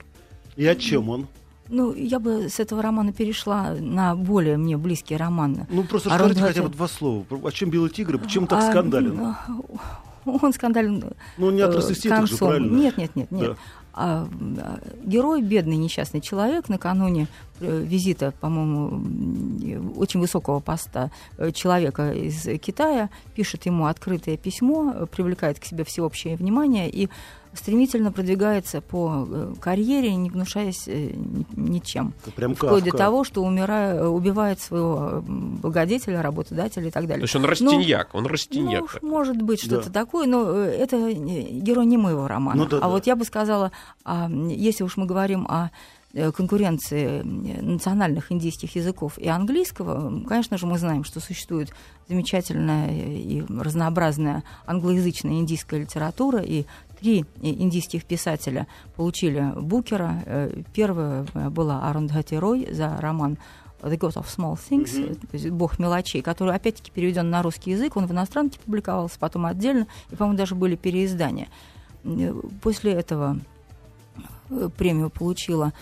И 0.56 0.66
о 0.66 0.74
чем 0.74 1.08
он? 1.08 1.28
Ну, 1.70 1.94
я 1.94 2.18
бы 2.18 2.48
с 2.48 2.58
этого 2.60 2.82
романа 2.82 3.12
перешла 3.12 3.74
на 3.78 4.14
более 4.16 4.56
мне 4.56 4.76
близкий 4.76 5.16
роман. 5.16 5.66
Ну, 5.70 5.84
просто 5.84 6.10
А 6.12 6.18
расскажите 6.18 6.42
хотя 6.42 6.62
бы 6.62 6.68
два 6.68 6.88
слова. 6.88 7.24
О 7.44 7.50
чем 7.52 7.70
«Белый 7.70 7.90
тигр» 7.90 8.16
и 8.16 8.18
почему 8.18 8.46
так 8.46 8.58
А, 8.58 8.70
скандален? 8.70 9.16
ну, 9.16 10.40
Он 10.42 10.52
скандален. 10.52 11.04
Ну, 11.38 11.50
не 11.50 11.62
от 11.62 11.72
э, 11.74 11.76
расиститок 11.78 12.26
же, 12.26 12.28
концом. 12.32 12.48
правильно? 12.48 12.76
Нет, 12.76 12.98
нет, 12.98 13.16
нет, 13.16 13.30
нет. 13.30 13.46
Да. 13.50 13.56
А, 13.92 14.28
герой, 15.04 15.42
бедный 15.42 15.76
несчастный 15.76 16.20
человек, 16.20 16.68
накануне 16.68 17.26
э, 17.60 17.82
визита, 17.82 18.32
по-моему, 18.40 19.92
очень 19.96 20.20
высокого 20.20 20.60
поста 20.60 21.10
э, 21.38 21.50
человека 21.52 22.12
из 22.12 22.42
Китая, 22.60 23.10
пишет 23.34 23.66
ему 23.66 23.86
открытое 23.86 24.36
письмо, 24.36 25.06
привлекает 25.10 25.58
к 25.58 25.64
себе 25.64 25.84
всеобщее 25.84 26.36
внимание 26.36 26.88
и 26.90 27.08
стремительно 27.52 28.12
продвигается 28.12 28.80
по 28.80 29.26
э, 29.28 29.54
карьере, 29.60 30.14
не 30.14 30.30
гнушаясь 30.30 30.86
э, 30.86 31.10
ни- 31.14 31.46
ничем. 31.56 32.12
Это 32.22 32.30
прям 32.32 32.54
Вплоть 32.54 32.84
до 32.84 32.90
Кафка. 32.90 32.98
того, 32.98 33.24
что 33.24 33.42
умирая, 33.42 34.06
убивает 34.06 34.60
своего 34.60 35.08
э, 35.12 35.20
благодетеля, 35.26 36.22
работодателя 36.22 36.88
и 36.88 36.90
так 36.90 37.02
То 37.02 37.08
далее. 37.08 37.22
есть 37.22 37.34
он 37.36 37.44
растиньяк, 37.44 38.14
он 38.14 38.26
растиньяк. 38.26 38.80
Ну, 38.82 38.86
такой. 38.86 39.08
может 39.10 39.42
быть, 39.42 39.60
что-то 39.60 39.90
Да. 39.90 40.00
такое, 40.00 40.26
но 40.26 40.44
э, 40.48 40.66
это 40.78 41.12
герой 41.12 41.86
не 41.86 41.96
моего 41.96 42.28
романа. 42.28 42.62
Ну 42.62 42.68
да, 42.68 42.76
а 42.78 42.80
да. 42.82 42.88
вот 42.88 43.06
я 43.06 43.16
бы 43.16 43.24
сказала, 43.24 43.72
а, 44.04 44.28
если 44.30 44.84
уж 44.84 44.96
мы 44.96 45.06
говорим 45.06 45.46
о 45.48 45.70
э, 46.12 46.30
конкуренции 46.32 47.22
национальных 47.22 48.30
индийских 48.32 48.74
языков 48.76 49.18
и 49.18 49.28
английского, 49.28 50.22
конечно 50.24 50.56
же, 50.58 50.66
мы 50.66 50.78
знаем, 50.78 51.04
что 51.04 51.20
существует 51.20 51.72
замечательная 52.08 52.90
и 52.92 53.42
разнообразная 53.48 54.42
англоязычная 54.66 55.34
индийская 55.34 55.80
литература, 55.80 56.40
и 56.42 56.64
три 57.00 57.24
индийских 57.40 58.04
писателя 58.04 58.66
получили 58.96 59.52
Букера. 59.56 60.22
Э, 60.26 60.62
Первая 60.74 61.26
э, 61.34 61.48
была 61.48 61.88
Арундхати 61.88 62.34
Рой 62.34 62.68
за 62.70 62.96
роман 63.00 63.38
The 63.80 63.98
God 63.98 64.14
of 64.14 64.26
Small 64.26 64.58
Things, 64.58 65.12
э, 65.12 65.14
то 65.14 65.28
есть 65.32 65.48
Бог 65.50 65.78
мелочей, 65.78 66.22
который 66.22 66.54
опять-таки 66.54 66.90
переведен 66.90 67.30
на 67.30 67.42
русский 67.42 67.70
язык, 67.70 67.96
он 67.96 68.06
в 68.06 68.12
иностранке 68.12 68.58
публиковался, 68.60 69.18
потом 69.18 69.46
отдельно, 69.46 69.86
и, 70.10 70.16
по-моему, 70.16 70.38
даже 70.38 70.54
были 70.54 70.76
переиздания. 70.76 71.48
Э, 72.04 72.34
После 72.62 72.92
этого 72.92 73.38
премию 74.76 75.10
получила 75.10 75.72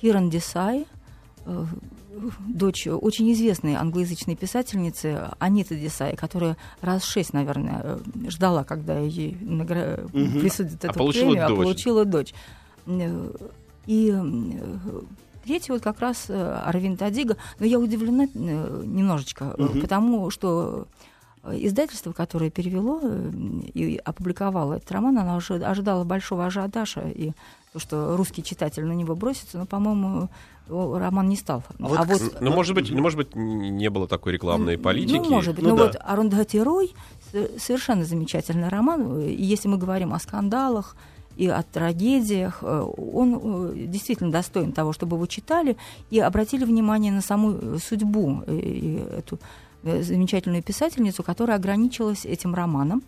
Киран 0.00 0.30
Десай, 0.30 0.86
дочь 2.46 2.86
очень 2.86 3.32
известной 3.32 3.74
англоязычной 3.74 4.36
писательницы 4.36 5.28
Аниты 5.38 5.76
Десай, 5.78 6.16
которая 6.16 6.56
раз 6.80 7.04
шесть, 7.04 7.32
наверное, 7.32 7.80
э, 7.82 7.98
ждала, 8.28 8.64
когда 8.64 8.98
ей 8.98 9.36
награ- 9.40 10.08
Мгм. 10.12 10.40
присудят 10.40 10.84
эту 10.84 10.94
получила 10.94 11.26
премию, 11.30 11.44
а 11.46 11.48
дочь. 11.48 11.58
получила 11.58 12.04
дочь. 12.04 12.34
Э, 12.86 13.30
И 13.86 14.12
э, 14.14 15.00
третий 15.44 15.72
вот 15.72 15.80
как 15.82 16.00
раз 16.00 16.26
Арвин 16.28 16.96
Тадига, 16.98 17.36
но 17.58 17.64
я 17.64 17.78
удивлена 17.78 18.26
немножечко, 18.34 19.54
Мгм. 19.56 19.80
потому 19.80 20.28
что 20.30 20.86
издательство, 21.50 22.12
которое 22.12 22.50
перевело 22.50 23.00
и 23.72 23.98
опубликовало 24.04 24.74
этот 24.74 24.90
роман, 24.92 25.16
оно 25.18 25.36
уже 25.36 25.54
ожидало 25.54 26.04
большого 26.04 26.44
ажиотажа 26.46 27.00
и 27.08 27.32
то, 27.72 27.78
что 27.78 28.16
русский 28.16 28.42
читатель 28.42 28.84
на 28.84 28.92
него 28.92 29.14
бросится, 29.14 29.58
но, 29.58 29.66
по-моему, 29.66 30.28
роман 30.68 31.28
не 31.28 31.36
стал. 31.36 31.62
А 31.78 32.04
вот, 32.04 32.36
Ну, 32.40 32.50
может 32.52 32.74
быть, 32.74 32.90
ну, 32.90 33.00
может 33.00 33.16
быть, 33.16 33.34
не 33.34 33.90
было 33.90 34.06
такой 34.06 34.32
рекламной 34.32 34.78
политики. 34.78 35.16
Ну, 35.16 35.30
может 35.30 35.54
быть. 35.54 35.64
Ну 35.64 35.70
но 35.70 35.76
да. 35.76 35.84
вот 35.84 35.96
Арундхати 36.00 36.58
Рой 36.58 36.94
с- 37.32 37.62
совершенно 37.62 38.04
замечательный 38.04 38.68
роман. 38.68 39.20
И 39.20 39.42
если 39.42 39.68
мы 39.68 39.78
говорим 39.78 40.12
о 40.12 40.18
скандалах 40.18 40.96
и 41.36 41.46
о 41.46 41.62
трагедиях, 41.62 42.58
э, 42.62 42.92
он 43.14 43.40
э, 43.42 43.86
действительно 43.86 44.30
достоин 44.32 44.72
того, 44.72 44.92
чтобы 44.92 45.16
его 45.16 45.26
читали 45.26 45.76
и 46.10 46.18
обратили 46.20 46.64
внимание 46.64 47.12
на 47.12 47.20
саму 47.22 47.52
э, 47.52 47.78
судьбу 47.82 48.42
и 48.46 49.04
эту 49.16 49.38
замечательную 49.84 50.62
писательницу, 50.62 51.22
которая 51.22 51.56
ограничилась 51.56 52.24
этим 52.26 52.54
романом 52.54 53.02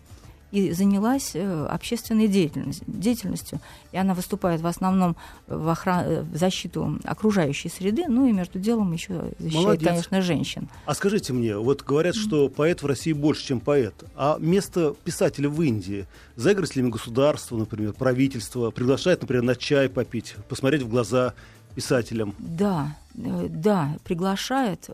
и 0.51 0.71
занялась 0.71 1.31
э, 1.33 1.65
общественной 1.65 2.27
деятельностью, 2.27 2.85
деятельностью. 2.87 3.59
И 3.91 3.97
она 3.97 4.13
выступает 4.13 4.61
в 4.61 4.67
основном 4.67 5.15
в, 5.47 5.67
охра- 5.69 6.03
э, 6.03 6.21
в 6.21 6.37
защиту 6.37 6.99
окружающей 7.03 7.69
среды, 7.69 8.05
ну 8.07 8.27
и 8.27 8.31
между 8.31 8.59
делом 8.59 8.91
еще 8.91 9.31
защищает, 9.39 9.63
Молодец. 9.65 9.87
конечно, 9.87 10.21
женщин. 10.21 10.69
А 10.85 10.93
скажите 10.93 11.33
мне, 11.33 11.57
вот 11.57 11.83
говорят, 11.83 12.15
что 12.15 12.49
поэт 12.49 12.81
в 12.83 12.85
России 12.85 13.13
больше, 13.13 13.45
чем 13.47 13.59
поэт. 13.59 13.93
А 14.15 14.37
место 14.39 14.93
писателя 15.03 15.49
в 15.49 15.61
Индии 15.61 16.05
за 16.35 16.51
игры 16.51 16.67
с 16.67 16.71
государство, 16.75 17.57
например, 17.57 17.93
правительство, 17.93 18.71
приглашает, 18.71 19.21
например, 19.21 19.43
на 19.43 19.55
чай 19.55 19.89
попить, 19.89 20.35
посмотреть 20.49 20.81
в 20.81 20.89
глаза 20.89 21.33
писателям. 21.75 22.35
Да, 22.39 22.97
э, 23.15 23.47
да, 23.49 23.97
приглашает, 24.03 24.89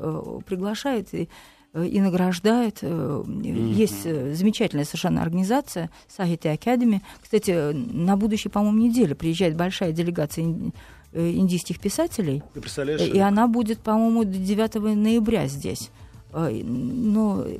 приглашает 0.45 1.13
и, 1.13 1.29
и 1.73 1.99
награждает. 2.01 2.79
Э, 2.81 3.23
Есть 3.83 4.05
э, 4.05 4.33
замечательная 4.33 4.85
совершенно 4.85 5.21
организация 5.21 5.89
Сахити 6.07 6.47
Академи. 6.47 7.01
Кстати, 7.21 7.71
на 7.73 8.15
будущей, 8.17 8.49
по-моему, 8.49 8.77
неделе 8.79 9.13
приезжает 9.15 9.55
большая 9.55 9.91
делегация 9.91 10.45
ин- 10.45 10.73
э, 11.13 11.31
индийских 11.31 11.79
писателей. 11.79 12.41
Ты 12.53 12.61
представляешь? 12.61 13.01
И 13.01 13.19
она 13.19 13.47
будет, 13.47 13.79
по-моему, 13.79 14.23
до 14.23 14.37
9 14.37 14.95
ноября 14.95 15.47
здесь. 15.47 15.89
Э, 16.33 16.49
Но 16.63 17.43
э, 17.45 17.57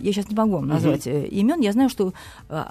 я 0.00 0.12
сейчас 0.12 0.28
не 0.28 0.34
могу 0.36 0.52
вам 0.56 0.66
назвать 0.66 1.06
э, 1.06 1.26
имен. 1.28 1.60
Я 1.60 1.72
знаю, 1.72 1.88
что 1.90 2.12
э, 2.48 2.64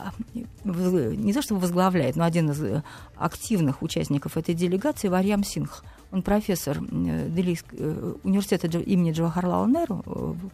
не 0.65 1.33
то, 1.33 1.41
что 1.41 1.55
возглавляет, 1.55 2.15
но 2.15 2.23
один 2.25 2.51
из 2.51 2.61
э, 2.61 2.83
активных 3.15 3.81
участников 3.81 4.37
этой 4.37 4.53
делегации 4.55 5.07
Варьям 5.07 5.43
Сингх. 5.43 5.83
Он 6.11 6.21
профессор 6.21 6.77
э, 6.79 7.29
Делийск- 7.29 7.73
э, 7.73 8.13
университета 8.23 8.67
имени 8.79 9.11
Джавахарлала 9.11 9.65
Неру 9.67 10.03
э, 10.05 10.09
в- 10.11 10.49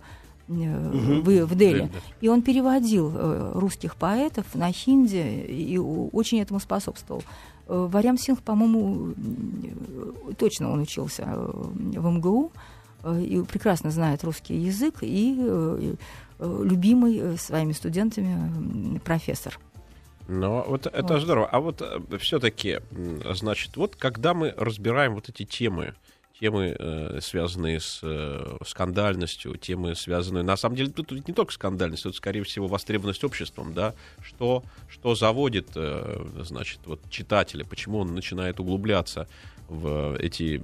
в, 1.23 1.45
в 1.45 1.55
Дели. 1.55 1.89
И 2.21 2.29
он 2.29 2.41
переводил 2.41 3.11
русских 3.59 3.95
поэтов 3.97 4.45
на 4.55 4.71
хинди 4.71 5.43
и 5.45 5.77
очень 5.77 6.39
этому 6.39 6.59
способствовал. 6.61 7.21
Варям 7.67 8.17
Синг, 8.17 8.39
по-моему, 8.41 9.13
точно 10.37 10.71
он 10.71 10.79
учился 10.79 11.25
в 11.25 12.09
МГУ 12.09 12.51
и 13.19 13.43
прекрасно 13.45 13.91
знает 13.91 14.23
русский 14.23 14.55
язык 14.55 14.99
и 15.01 15.95
любимый 16.39 17.37
своими 17.37 17.73
студентами 17.73 18.99
профессор. 19.03 19.59
Но 20.27 20.63
вот 20.67 20.85
это 20.87 21.13
Вот. 21.13 21.21
здорово. 21.21 21.47
А 21.47 21.59
вот 21.59 21.81
все-таки, 22.19 22.79
значит, 23.33 23.77
вот 23.77 23.95
когда 23.95 24.33
мы 24.33 24.53
разбираем 24.57 25.15
вот 25.15 25.29
эти 25.29 25.45
темы, 25.45 25.93
темы, 26.39 26.75
э, 26.77 27.19
связанные 27.21 27.79
с 27.79 27.99
э, 28.03 28.57
скандальностью, 28.65 29.55
темы, 29.57 29.95
связанные... 29.95 30.43
На 30.43 30.57
самом 30.57 30.75
деле, 30.75 30.89
тут 30.91 31.11
не 31.11 31.33
только 31.33 31.51
скандальность, 31.51 32.03
тут, 32.03 32.15
скорее 32.15 32.43
всего, 32.43 32.67
востребованность 32.67 33.23
обществом, 33.23 33.73
да, 33.73 33.95
что, 34.21 34.63
что 34.87 35.15
заводит, 35.15 35.69
э, 35.75 36.25
значит, 36.43 36.79
вот 36.85 36.99
читателя, 37.09 37.65
почему 37.65 37.99
он 37.99 38.13
начинает 38.13 38.59
углубляться 38.59 39.27
в 39.67 40.15
эти 40.19 40.61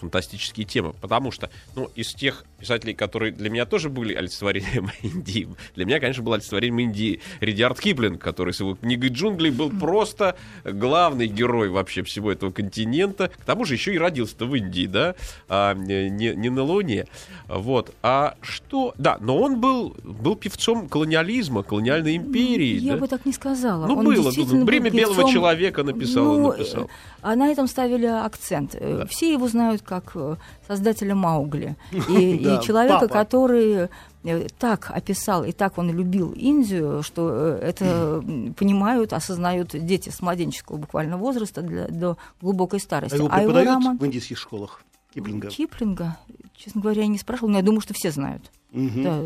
фантастические 0.00 0.66
темы. 0.66 0.94
Потому 1.00 1.30
что, 1.30 1.50
ну, 1.74 1.90
из 1.94 2.14
тех 2.14 2.44
писателей, 2.58 2.94
которые 2.94 3.32
для 3.32 3.50
меня 3.50 3.66
тоже 3.66 3.88
были 3.88 4.14
олицетворением 4.14 4.90
Индии, 5.02 5.48
для 5.74 5.84
меня, 5.84 6.00
конечно, 6.00 6.22
был 6.22 6.32
олицетворением 6.34 6.80
Индии 6.80 7.20
Ридиард 7.40 7.80
Киплинг, 7.80 8.20
который 8.20 8.52
с 8.52 8.60
его 8.60 8.74
книгой 8.74 9.10
«Джунгли» 9.10 9.50
был 9.50 9.70
просто 9.70 10.36
главный 10.64 11.26
герой 11.26 11.68
вообще 11.68 12.02
всего 12.02 12.32
этого 12.32 12.50
континента. 12.50 13.28
К 13.28 13.44
тому 13.44 13.64
же 13.64 13.74
еще 13.74 13.94
и 13.94 13.98
родился-то 13.98 14.46
в 14.46 14.54
Индии, 14.54 14.86
да, 14.86 15.14
а 15.48 15.74
не, 15.74 16.34
не 16.34 16.50
на 16.50 16.62
Луне. 16.62 17.06
Вот. 17.48 17.94
А 18.02 18.36
что... 18.42 18.94
Да, 18.98 19.18
но 19.20 19.38
он 19.38 19.60
был, 19.60 19.96
был 20.02 20.36
певцом 20.36 20.88
колониализма, 20.88 21.62
колониальной 21.62 22.16
империи. 22.16 22.78
Я 22.78 22.94
да? 22.94 23.00
бы 23.00 23.08
так 23.08 23.26
не 23.26 23.32
сказала. 23.32 23.86
Ну, 23.86 23.98
Он 23.98 24.04
было. 24.04 24.30
был 24.30 24.64
Бремя 24.64 24.90
белого 24.90 25.30
человека 25.30 25.82
написал, 25.82 26.30
он 26.30 26.42
Ну, 26.42 26.52
написал. 26.52 26.90
А 27.22 27.34
на 27.36 27.48
этом 27.48 27.66
ставили 27.66 28.06
акцент. 28.06 28.74
Э, 28.78 29.04
Все 29.08 29.32
его 29.32 29.48
знают 29.48 29.82
как 29.82 30.12
э, 30.14 30.36
создателя 30.66 31.14
Маугли. 31.14 31.76
И, 32.08 32.36
и 32.36 32.44
Да, 32.44 32.58
человека, 32.58 33.00
папа. 33.00 33.08
который 33.08 33.88
э, 34.24 34.48
так 34.58 34.90
описал 34.94 35.44
и 35.44 35.52
так 35.52 35.78
он 35.78 35.90
любил 35.90 36.32
Индию, 36.32 37.02
что 37.02 37.30
это 37.60 38.22
понимают, 38.56 39.12
осознают 39.12 39.70
дети 39.70 40.10
с 40.10 40.20
младенческого 40.20 40.76
буквально 40.76 41.16
возраста 41.16 41.62
для- 41.62 41.88
до 41.88 42.16
глубокой 42.40 42.78
А 42.78 42.82
старости. 42.82 43.16
его 43.16 43.28
А 43.30 43.42
его 43.42 43.52
роман 43.52 43.98
в 43.98 44.06
индийских 44.06 44.38
школах 44.38 44.82
Киплинга? 45.14 45.48
Киплинга, 45.48 46.16
честно 46.56 46.80
говоря, 46.80 47.02
я 47.02 47.08
не 47.08 47.18
спрашивала, 47.18 47.50
но 47.52 47.56
я 47.58 47.64
думаю, 47.64 47.80
что 47.80 47.94
все 47.94 48.10
знают. 48.10 48.42
Мгм. 48.72 49.02
Да, 49.02 49.20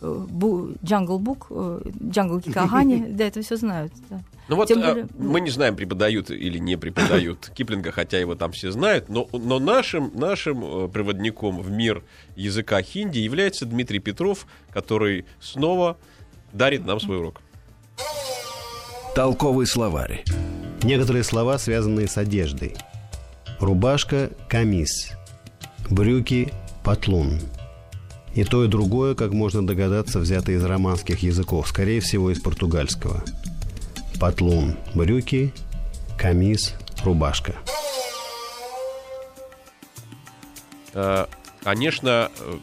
Jungle 0.00 1.18
Book, 1.18 1.50
जंगल 2.10 2.40
की 2.40 2.58
कहानी, 2.58 3.06
да, 3.10 3.24
это 3.24 3.42
все 3.42 3.56
знают. 3.56 3.92
да. 4.10 4.20
Ну 4.48 4.56
вот 4.56 4.68
Тем 4.68 4.82
а, 4.82 4.88
более- 4.88 5.08
мы 5.18 5.40
не 5.40 5.50
знаем, 5.50 5.76
преподают 5.76 6.30
или 6.30 6.58
не 6.58 6.76
преподают 6.76 7.50
Киплинга, 7.54 7.92
хотя 7.92 8.18
его 8.18 8.34
там 8.34 8.52
все 8.52 8.70
знают, 8.70 9.08
но, 9.08 9.28
но 9.32 9.58
нашим, 9.58 10.10
нашим 10.14 10.64
э, 10.64 10.88
проводником 10.88 11.60
в 11.60 11.70
мир 11.70 12.02
языка 12.34 12.80
хинди 12.80 13.18
является 13.18 13.66
Дмитрий 13.66 13.98
Петров, 13.98 14.46
который 14.70 15.26
снова 15.40 15.98
дарит 16.52 16.86
нам 16.86 16.98
свой 16.98 17.18
урок. 17.18 17.42
Толковый 19.14 19.66
словарь. 19.66 20.24
Некоторые 20.82 21.24
слова, 21.24 21.58
связанные 21.58 22.06
с 22.08 22.16
одеждой. 22.16 22.76
Рубашка– 23.60 24.30
क़मीज़. 24.48 25.10
Брюки– 25.90 26.52
патлун. 26.84 27.40
И 28.34 28.44
то, 28.44 28.64
и 28.64 28.68
другое, 28.68 29.14
как 29.14 29.32
можно 29.32 29.66
догадаться, 29.66 30.18
взято 30.20 30.52
из 30.52 30.64
романских 30.64 31.22
языков, 31.22 31.68
скорее 31.68 32.00
всего, 32.00 32.30
из 32.30 32.40
португальского. 32.40 33.24
Патлун– 34.20 34.76
брюки, 34.94 35.52
камис– 36.16 36.74
рубашка. 37.04 37.54
Э, 40.94 41.26
Конечно, 41.62 42.30
э, 42.38 42.58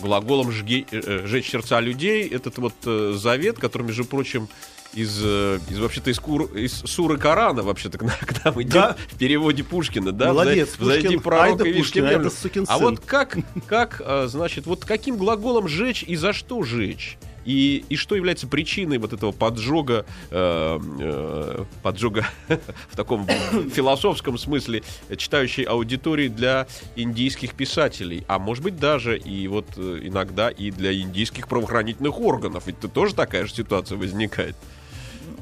глаголом 0.00 0.50
«жги- 0.50 0.86
э, 0.90 1.26
«жечь 1.26 1.50
сердца 1.50 1.80
людей» 1.80 2.28
этот 2.28 2.58
вот 2.58 2.74
завет, 3.16 3.58
который, 3.58 3.84
между 3.84 4.04
прочим, 4.04 4.48
из, 4.94 5.20
э, 5.22 5.58
из 5.70 5.78
вообще-то 5.78 6.10
из, 6.10 6.18
кур- 6.20 6.54
из 6.56 6.72
суры 6.72 7.16
Корана 7.18 7.62
вообще-то 7.62 7.98
к 7.98 8.02
нам, 8.02 8.16
к 8.20 8.44
нам 8.44 8.62
идет 8.62 8.72
Да. 8.72 8.96
в 9.10 9.18
переводе 9.18 9.64
Пушкина, 9.64 10.12
да? 10.12 10.28
Молодец, 10.28 10.70
Пушкин. 10.76 11.20
пророк 11.20 11.42
Ай 11.44 11.56
да 11.56 11.64
и 11.64 11.68
видишь 11.72 11.86
Пушкин, 11.86 12.04
ай 12.04 12.10
темнявлю. 12.10 12.30
да 12.30 12.36
сукин 12.36 12.64
А 12.68 12.78
сын. 12.78 12.84
вот 12.90 13.00
как, 13.00 13.36
как, 13.66 14.02
э, 14.04 14.26
значит, 14.28 14.66
вот 14.66 14.84
каким 14.84 15.16
глаголом 15.16 15.68
жечь 15.68 16.02
и 16.06 16.16
за 16.16 16.32
что 16.32 16.62
жечь? 16.62 17.18
И, 17.44 17.84
и 17.90 17.96
что 17.96 18.14
является 18.16 18.46
причиной 18.46 18.96
вот 18.96 19.12
этого 19.12 19.30
поджога, 19.30 20.06
э, 20.30 20.78
э, 21.00 21.64
поджога 21.82 22.26
в 22.48 22.96
таком 22.96 23.26
философском 23.74 24.38
смысле 24.38 24.82
читающей 25.16 25.62
аудитории 25.64 26.28
для 26.28 26.66
индийских 26.96 27.52
писателей, 27.54 28.24
а 28.28 28.38
может 28.38 28.64
быть 28.64 28.78
даже 28.78 29.18
и 29.18 29.46
вот 29.48 29.66
э, 29.76 30.00
иногда 30.04 30.48
и 30.50 30.70
для 30.70 30.98
индийских 30.98 31.46
правоохранительных 31.48 32.18
органов, 32.18 32.62
ведь 32.66 32.80
тут 32.80 32.94
тоже 32.94 33.14
такая 33.14 33.44
же 33.44 33.52
ситуация 33.52 33.98
возникает. 33.98 34.56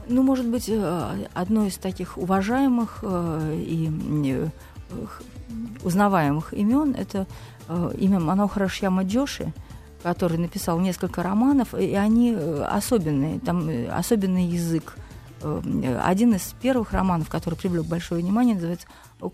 Ну, 0.08 0.22
может 0.22 0.46
быть, 0.46 0.68
э, 0.68 1.26
одно 1.32 1.66
из 1.66 1.76
таких 1.76 2.18
уважаемых 2.18 3.00
э, 3.02 3.56
и 3.56 3.90
э, 4.26 4.48
узнаваемых 5.84 6.54
имен 6.54 6.94
это 6.96 7.26
имя 7.96 8.20
Манохара 8.20 8.68
Шьяма 8.68 9.04
Джоши, 9.04 9.52
который 10.02 10.36
написал 10.36 10.78
несколько 10.80 11.22
романов, 11.22 11.74
и 11.74 11.94
они 11.94 12.34
особенные, 12.34 13.40
там 13.40 13.70
особенный 13.90 14.44
язык. 14.44 14.96
Один 15.42 16.34
из 16.34 16.54
первых 16.60 16.92
романов, 16.92 17.30
который 17.30 17.54
привлек 17.54 17.86
большое 17.86 18.20
внимание, 18.20 18.56
называется 18.56 18.88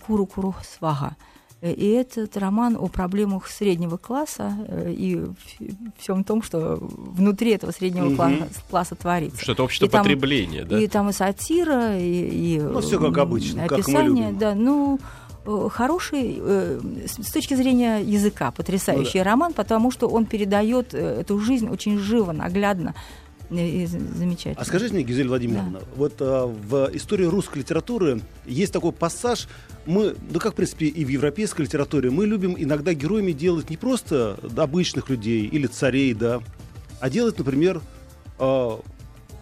«Куру 0.06 0.26
Куру 0.26 0.54
Свага». 0.62 1.16
И 1.60 1.88
этот 1.88 2.36
роман 2.36 2.76
о 2.78 2.86
проблемах 2.86 3.48
среднего 3.48 3.96
класса 3.96 4.56
э, 4.68 4.92
и 4.96 5.20
всем 5.98 6.22
том, 6.22 6.40
что 6.40 6.76
внутри 6.80 7.50
этого 7.50 7.72
среднего 7.72 8.04
Мгм. 8.06 8.16
класса, 8.16 8.46
класса 8.70 8.94
творится. 8.94 9.42
Что 9.42 9.52
это 9.52 9.64
общество 9.64 9.86
И 9.86 9.88
там- 9.88 10.02
потребления, 10.02 10.64
да? 10.64 10.78
И 10.80 10.86
там 10.86 11.08
и 11.08 11.12
сатира, 11.12 11.98
и, 11.98 12.56
и 12.56 12.60
Ну, 12.60 12.80
всё 12.80 13.00
как 13.00 13.08
м, 13.16 13.20
обычно, 13.20 13.62
как 13.62 13.72
мы 13.72 13.76
описание, 13.78 14.26
любим. 14.26 14.38
да, 14.38 14.54
ну 14.54 15.00
э, 15.46 15.68
хороший 15.72 16.36
э, 16.40 16.80
с 17.08 17.26
с 17.26 17.32
точки 17.32 17.54
зрения 17.54 17.98
языка 18.02 18.52
потрясающий 18.52 19.20
роман, 19.22 19.52
потому 19.52 19.90
что 19.90 20.06
он 20.06 20.26
передает 20.26 20.94
э, 20.94 21.20
эту 21.22 21.40
жизнь 21.40 21.68
очень 21.68 21.98
живо, 21.98 22.30
наглядно 22.30 22.90
э, 22.90 23.27
и 23.50 23.86
з- 23.86 23.98
замечательно. 24.16 24.60
А 24.60 24.64
скажите 24.64 24.94
мне, 24.94 25.02
Гизель 25.04 25.28
Владимировна, 25.28 25.80
вот 25.96 26.14
а, 26.20 26.46
в 26.46 26.90
истории 26.94 27.24
русской 27.24 27.58
литературы 27.58 28.20
есть 28.46 28.72
такой 28.72 28.92
пассаж, 28.92 29.48
мы, 29.86 30.14
ну 30.30 30.38
как 30.38 30.52
в 30.52 30.56
принципе 30.56 30.86
и 30.86 31.04
в 31.04 31.08
европейской 31.08 31.62
литературе, 31.62 32.10
мы 32.10 32.26
любим 32.26 32.54
иногда 32.58 32.92
героями 32.92 33.32
делать 33.32 33.70
не 33.70 33.76
просто 33.76 34.38
обычных 34.56 35.08
людей 35.08 35.46
или 35.46 35.66
царей, 35.66 36.12
да, 36.14 36.40
а 37.00 37.08
делать, 37.10 37.38
например, 37.38 37.80
а, 38.38 38.80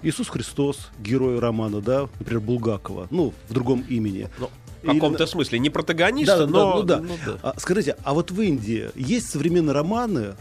Иисус 0.02 0.28
Христос, 0.28 0.90
герой 1.00 1.38
романа, 1.40 1.80
да, 1.80 2.08
например, 2.20 2.40
Булгакова, 2.42 3.08
ну, 3.10 3.32
в 3.48 3.52
другом 3.52 3.84
имени. 3.88 4.28
Ну, 4.38 4.50
в 4.82 4.84
Или- 4.84 4.94
каком-то 4.94 5.26
смысле 5.26 5.58
не 5.58 5.70
протагониста, 5.70 6.38
Да, 6.38 6.46
да, 6.46 6.52
но... 6.52 6.74
ну 6.76 6.82
да. 6.84 7.00
ну 7.00 7.14
да. 7.26 7.38
А, 7.42 7.54
скажите, 7.58 7.96
а 8.04 8.14
вот 8.14 8.30
в 8.30 8.40
Индии 8.40 8.90
есть 8.94 9.30
современные 9.30 9.72
романы 9.72 10.34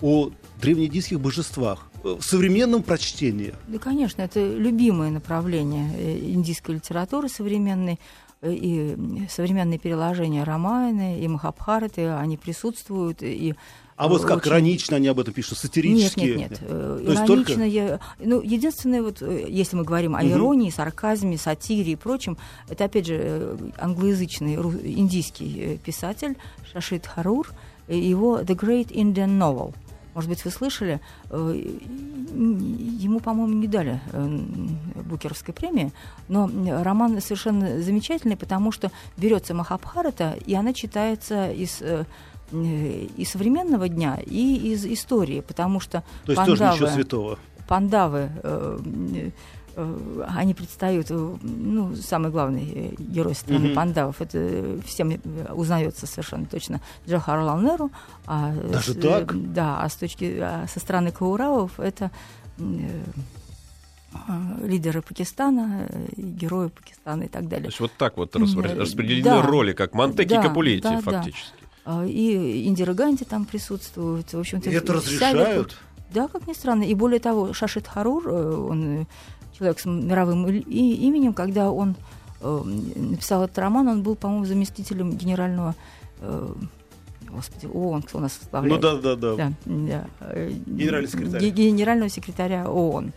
о 0.00 0.30
древнеиндийских 0.60 1.20
божествах? 1.20 1.86
Э, 2.04 2.16
в 2.18 2.22
современном 2.24 2.82
прочтении? 2.82 3.54
Да, 3.68 3.78
конечно, 3.78 4.22
это 4.22 4.40
любимое 4.40 5.10
направление 5.10 5.90
э, 5.96 6.18
индийской 6.32 6.76
литературы 6.76 7.28
современной. 7.28 7.98
Э, 8.42 8.52
И 8.52 8.96
современные 9.30 9.78
переложения 9.78 10.44
Рамаяны 10.44 11.20
и 11.20 11.28
Махабхараты, 11.28 12.08
они 12.08 12.36
присутствуют. 12.36 13.22
И 13.22 13.54
А 13.96 14.08
вот 14.08 14.22
как 14.24 14.38
очень- 14.38 14.50
иронично 14.50 14.96
они 14.96 15.06
об 15.06 15.20
этом 15.20 15.32
пишут, 15.32 15.52
Нет, 15.52 15.58
сатирически. 15.60 16.20
нет, 16.20 16.36
нет. 16.50 16.58
Э, 16.62 17.00
То 17.04 17.12
есть 17.12 17.22
Иронично 17.22 17.54
только- 17.54 17.64
я... 17.64 18.00
Ну, 18.18 18.40
единственное, 18.42 19.00
вот, 19.02 19.22
э, 19.22 19.46
если 19.48 19.76
мы 19.76 19.84
говорим 19.84 20.16
о 20.16 20.22
Мгм. 20.22 20.32
иронии, 20.32 20.70
сарказме, 20.70 21.38
сатире 21.38 21.92
и 21.92 21.96
прочем, 21.96 22.36
это, 22.68 22.86
опять 22.86 23.06
же, 23.06 23.16
э, 23.22 23.56
англоязычный 23.78 24.54
индийский 24.56 25.60
э, 25.60 25.76
писатель 25.76 26.36
Шашид 26.72 27.06
Харур, 27.06 27.48
его 27.88 28.40
«The 28.40 28.56
Great 28.56 28.88
Indian 28.88 29.38
Novel». 29.38 29.72
Может 30.14 30.28
быть, 30.30 30.44
вы 30.44 30.50
слышали, 30.50 31.00
э, 31.30 31.54
ему, 33.00 33.20
по-моему, 33.20 33.54
не 33.54 33.66
дали 33.66 34.00
э, 34.12 34.38
Букеровской 35.08 35.54
премии, 35.54 35.92
но 36.28 36.50
роман 36.82 37.20
совершенно 37.20 37.80
замечательный, 37.82 38.36
потому 38.36 38.72
что 38.72 38.90
берется 39.16 39.54
Махабхарата, 39.54 40.36
и 40.46 40.54
она 40.54 40.72
читается 40.72 41.50
из 41.50 41.80
э, 41.80 42.04
э, 42.52 43.06
и 43.16 43.24
современного 43.24 43.88
дня, 43.88 44.18
и 44.24 44.72
из 44.72 44.84
истории, 44.86 45.40
потому 45.40 45.80
что 45.80 46.02
То 46.26 46.32
есть 46.32 46.44
тоже 46.44 46.64
ничего 46.64 46.86
пандавы- 46.86 46.94
святого. 46.94 47.38
пандавы, 47.68 48.30
э, 48.42 48.78
э, 49.14 49.30
они 50.28 50.54
предстают, 50.54 51.06
э, 51.10 51.14
ну, 51.42 51.94
самый 51.96 52.30
главный 52.30 52.72
э, 52.74 52.94
герой 52.98 53.34
страны 53.34 53.66
Мгм. 53.66 53.74
пандавов, 53.74 54.20
это 54.20 54.78
всем 54.86 55.10
э, 55.10 55.18
узнается 55.52 56.06
совершенно 56.06 56.46
точно 56.46 56.80
Джохарлал 57.08 57.60
Неру. 57.60 57.90
А 58.26 58.52
Даже 58.54 58.92
с- 58.94 58.96
так? 58.96 59.52
Да, 59.52 59.80
а 59.82 59.88
с 59.88 59.94
точки, 59.96 60.38
а 60.40 60.66
со 60.72 60.80
стороны 60.80 61.10
Кауравов 61.12 61.78
это 61.80 62.10
э, 62.58 62.62
э, 64.14 64.66
лидеры 64.66 65.02
Пакистана, 65.02 65.86
э, 65.88 66.06
герои 66.16 66.68
Пакистана 66.68 67.22
и 67.24 67.28
так 67.28 67.42
То 67.44 67.48
далее. 67.48 67.66
есть 67.66 67.80
вот 67.80 67.92
так 67.96 68.16
вот 68.16 68.34
э, 68.36 68.38
распределены 68.38 69.24
да. 69.24 69.42
роли, 69.42 69.72
как 69.72 69.94
Монтеки 69.94 70.32
и 70.32 70.36
Да, 70.36 70.42
Капулетти, 70.42 70.82
да, 70.82 71.00
да. 71.00 71.00
фактически. 71.00 71.52
А, 71.84 72.04
И 72.04 72.66
Индира 72.68 72.94
Ганди 72.94 73.24
там 73.24 73.44
присутствует. 73.44 74.32
В 74.32 74.38
общем-то, 74.38 74.70
И 74.70 74.72
это 74.74 74.92
вся 75.00 75.12
разрешают? 75.14 75.78
Да, 76.14 76.28
как 76.28 76.46
ни 76.46 76.52
странно. 76.52 76.82
И 76.84 76.94
более 76.94 77.18
того, 77.20 77.52
Шашид 77.54 77.88
Харур, 77.88 78.28
э, 78.28 78.54
он 78.54 79.00
э, 79.00 79.06
человек 79.56 79.78
с 79.80 79.84
мировым 79.86 80.46
именем, 80.48 81.34
когда 81.34 81.70
он 81.70 81.94
э, 82.40 82.62
написал 82.96 83.44
этот 83.44 83.58
роман, 83.58 83.88
он 83.88 84.02
был, 84.02 84.14
по-моему, 84.16 84.44
заместителем 84.44 85.12
генерального 85.16 85.74
э, 86.20 86.54
Господи, 87.30 87.66
ООН, 87.72 88.02
кто 88.02 88.18
у 88.18 88.20
нас 88.20 88.32
Ну 88.36 88.40
составляет? 88.42 88.80
да, 88.82 88.96
да, 88.96 89.16
да. 89.16 89.36
Да, 89.36 89.52
да. 89.64 90.06
э, 90.20 90.50
Генеральный 90.66 91.08
секретарь. 91.08 91.40
ге- 91.40 91.50
Генерального 91.50 92.08
секретаря 92.10 92.68
ООН. 92.70 93.12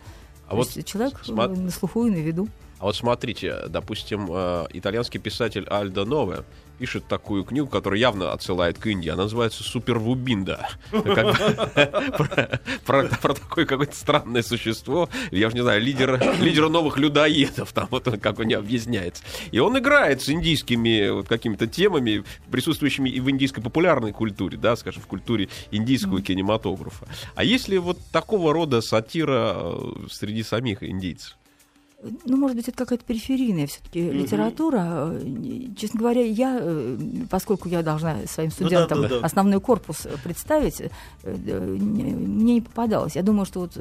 А 0.46 0.50
То 0.50 0.56
вот 0.56 0.70
есть 0.70 0.86
человек 0.88 1.20
э, 1.28 1.32
на 1.32 1.70
слуху 1.70 2.06
и 2.06 2.10
на 2.10 2.16
виду. 2.16 2.48
А 2.78 2.84
вот 2.84 2.96
смотрите, 2.96 3.54
допустим, 3.68 4.26
э, 4.30 4.66
итальянский 4.72 5.18
писатель 5.20 5.66
Альдо 5.68 6.04
Нове 6.04 6.44
пишет 6.78 7.06
такую 7.06 7.44
книгу, 7.44 7.66
которая 7.66 7.98
явно 8.00 8.32
отсылает 8.32 8.78
к 8.78 8.86
Индии. 8.86 9.08
Она 9.08 9.24
называется 9.24 9.62
«Супервубинда». 9.62 10.68
Как 10.90 11.04
бы 11.04 12.60
Про 12.84 13.08
такое 13.08 13.66
какое-то 13.66 13.96
странное 13.96 14.42
существо, 14.42 15.08
я 15.30 15.48
уже 15.48 15.56
не 15.56 15.62
знаю, 15.62 15.82
лидера 15.82 16.68
новых 16.68 16.98
людоедов, 16.98 17.72
там 17.72 17.88
вот 17.90 18.08
он 18.08 18.18
как 18.20 18.38
он 18.38 18.46
не 18.46 18.54
объясняется. 18.54 19.22
И 19.50 19.58
он 19.58 19.78
играет 19.78 20.22
с 20.22 20.28
индийскими 20.28 21.10
вот 21.10 21.28
какими-то 21.28 21.66
темами, 21.66 22.24
присутствующими 22.50 23.08
и 23.08 23.20
в 23.20 23.30
индийской 23.30 23.62
популярной 23.62 24.12
культуре, 24.12 24.56
да, 24.56 24.76
скажем, 24.76 25.02
в 25.02 25.06
культуре 25.06 25.48
индийского 25.70 26.22
кинематографа. 26.22 27.06
А 27.34 27.44
есть 27.44 27.68
ли 27.68 27.78
вот 27.78 27.98
такого 28.12 28.52
рода 28.52 28.80
сатира 28.80 29.54
э, 29.56 30.06
среди 30.10 30.42
самих 30.42 30.82
индийцев? 30.82 31.36
Ну, 32.26 32.36
может 32.36 32.56
быть, 32.56 32.68
это 32.68 32.76
какая-то 32.76 33.04
периферийная 33.04 33.66
все-таки 33.66 34.10
литература. 34.10 35.10
Э, 35.12 35.66
Честно 35.76 35.98
говоря, 36.00 36.22
я, 36.22 36.58
э, 36.60 36.98
поскольку 37.30 37.68
я 37.70 37.82
должна 37.82 38.26
своим 38.26 38.50
Ну 38.60 38.68
да, 38.68 38.86
студентам 38.86 39.02
да, 39.02 39.08
да. 39.08 39.18
основной 39.26 39.60
корпус 39.60 40.04
э, 40.04 40.10
представить, 40.22 40.82
не- 41.24 42.14
мне 42.14 42.54
не 42.54 42.60
попадалось. 42.60 43.16
Я 43.16 43.22
думаю, 43.22 43.46
что 43.46 43.60
вот, 43.60 43.72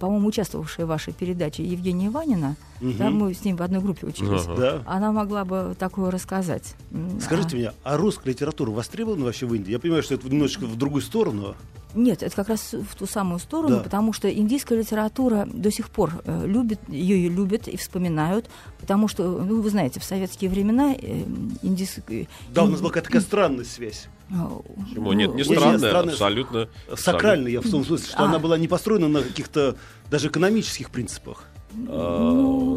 по-моему, 0.00 0.26
участвовавшая 0.28 0.84
в 0.84 0.88
вашей 0.88 1.12
передаче 1.12 1.62
Евгения 1.64 2.10
Ванина, 2.10 2.56
Мгм. 2.80 2.96
да, 2.98 3.10
мы 3.10 3.32
с 3.34 3.44
ним 3.44 3.56
в 3.56 3.62
одной 3.62 3.80
группе 3.80 4.06
учились. 4.06 4.44
Да. 4.44 4.82
она 4.86 5.12
могла 5.12 5.44
бы 5.44 5.76
такое 5.78 6.10
рассказать. 6.10 6.74
Скажите 7.20 7.56
а- 7.56 7.58
мне, 7.58 7.72
а 7.84 7.96
русская 7.96 8.30
литература 8.30 8.70
востребована 8.72 9.24
вообще 9.24 9.46
в 9.46 9.54
Индии? 9.54 9.70
Я 9.70 9.78
понимаю, 9.78 10.02
что 10.02 10.14
это 10.14 10.28
немножечко 10.28 10.66
в 10.66 10.76
другую 10.76 11.02
сторону. 11.02 11.54
Нет, 11.96 12.22
это 12.22 12.36
как 12.36 12.48
раз 12.48 12.72
в 12.74 12.94
ту 12.94 13.06
самую 13.06 13.38
сторону, 13.40 13.76
Да. 13.78 13.82
потому 13.82 14.12
что 14.12 14.32
индийская 14.32 14.78
литература 14.78 15.48
до 15.52 15.70
сих 15.70 15.90
пор 15.90 16.12
э, 16.24 16.46
любит, 16.46 16.78
ее 16.88 17.28
любят 17.28 17.66
и 17.68 17.76
вспоминают, 17.76 18.48
потому 18.78 19.08
что, 19.08 19.22
ну, 19.42 19.60
вы 19.62 19.70
знаете, 19.70 19.98
в 19.98 20.04
советские 20.04 20.50
времена 20.50 20.94
э, 20.94 21.24
индийская... 21.62 22.28
Да, 22.52 22.64
у 22.64 22.68
нас 22.68 22.80
была 22.80 22.90
какая-то 22.90 23.08
такая 23.08 23.22
странная 23.22 23.64
связь. 23.64 24.06
Почему? 24.28 25.12
Нет, 25.12 25.30
не 25.30 25.36
не 25.36 25.44
странная, 25.44 25.78
странная, 25.78 26.12
абсолютно. 26.12 26.68
Сакральная, 26.96 27.50
я 27.52 27.60
в 27.60 27.70
том 27.70 27.84
смысле, 27.84 28.06
что 28.08 28.18
А. 28.18 28.24
она 28.26 28.38
была 28.38 28.58
не 28.58 28.68
построена 28.68 29.08
на 29.08 29.22
каких-то 29.22 29.76
даже 30.10 30.28
экономических 30.28 30.90
принципах. 30.90 31.44
А, 31.88 32.30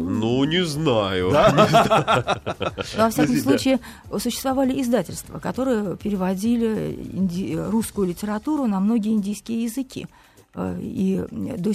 Ну, 0.08 0.44
не 0.44 0.64
знаю. 0.64 1.30
Но, 1.32 1.36
во 1.36 1.66
всяком 1.66 3.26
Подожди, 3.26 3.36
да. 3.36 3.42
случае, 3.42 3.80
существовали 4.18 4.80
издательства, 4.80 5.38
которые 5.38 5.96
переводили 5.96 6.98
инди- 7.12 7.54
русскую 7.70 8.08
литературу 8.08 8.66
на 8.66 8.80
многие 8.80 9.12
индийские 9.12 9.64
языки. 9.64 10.06
Э, 10.54 10.78
И, 10.80 11.22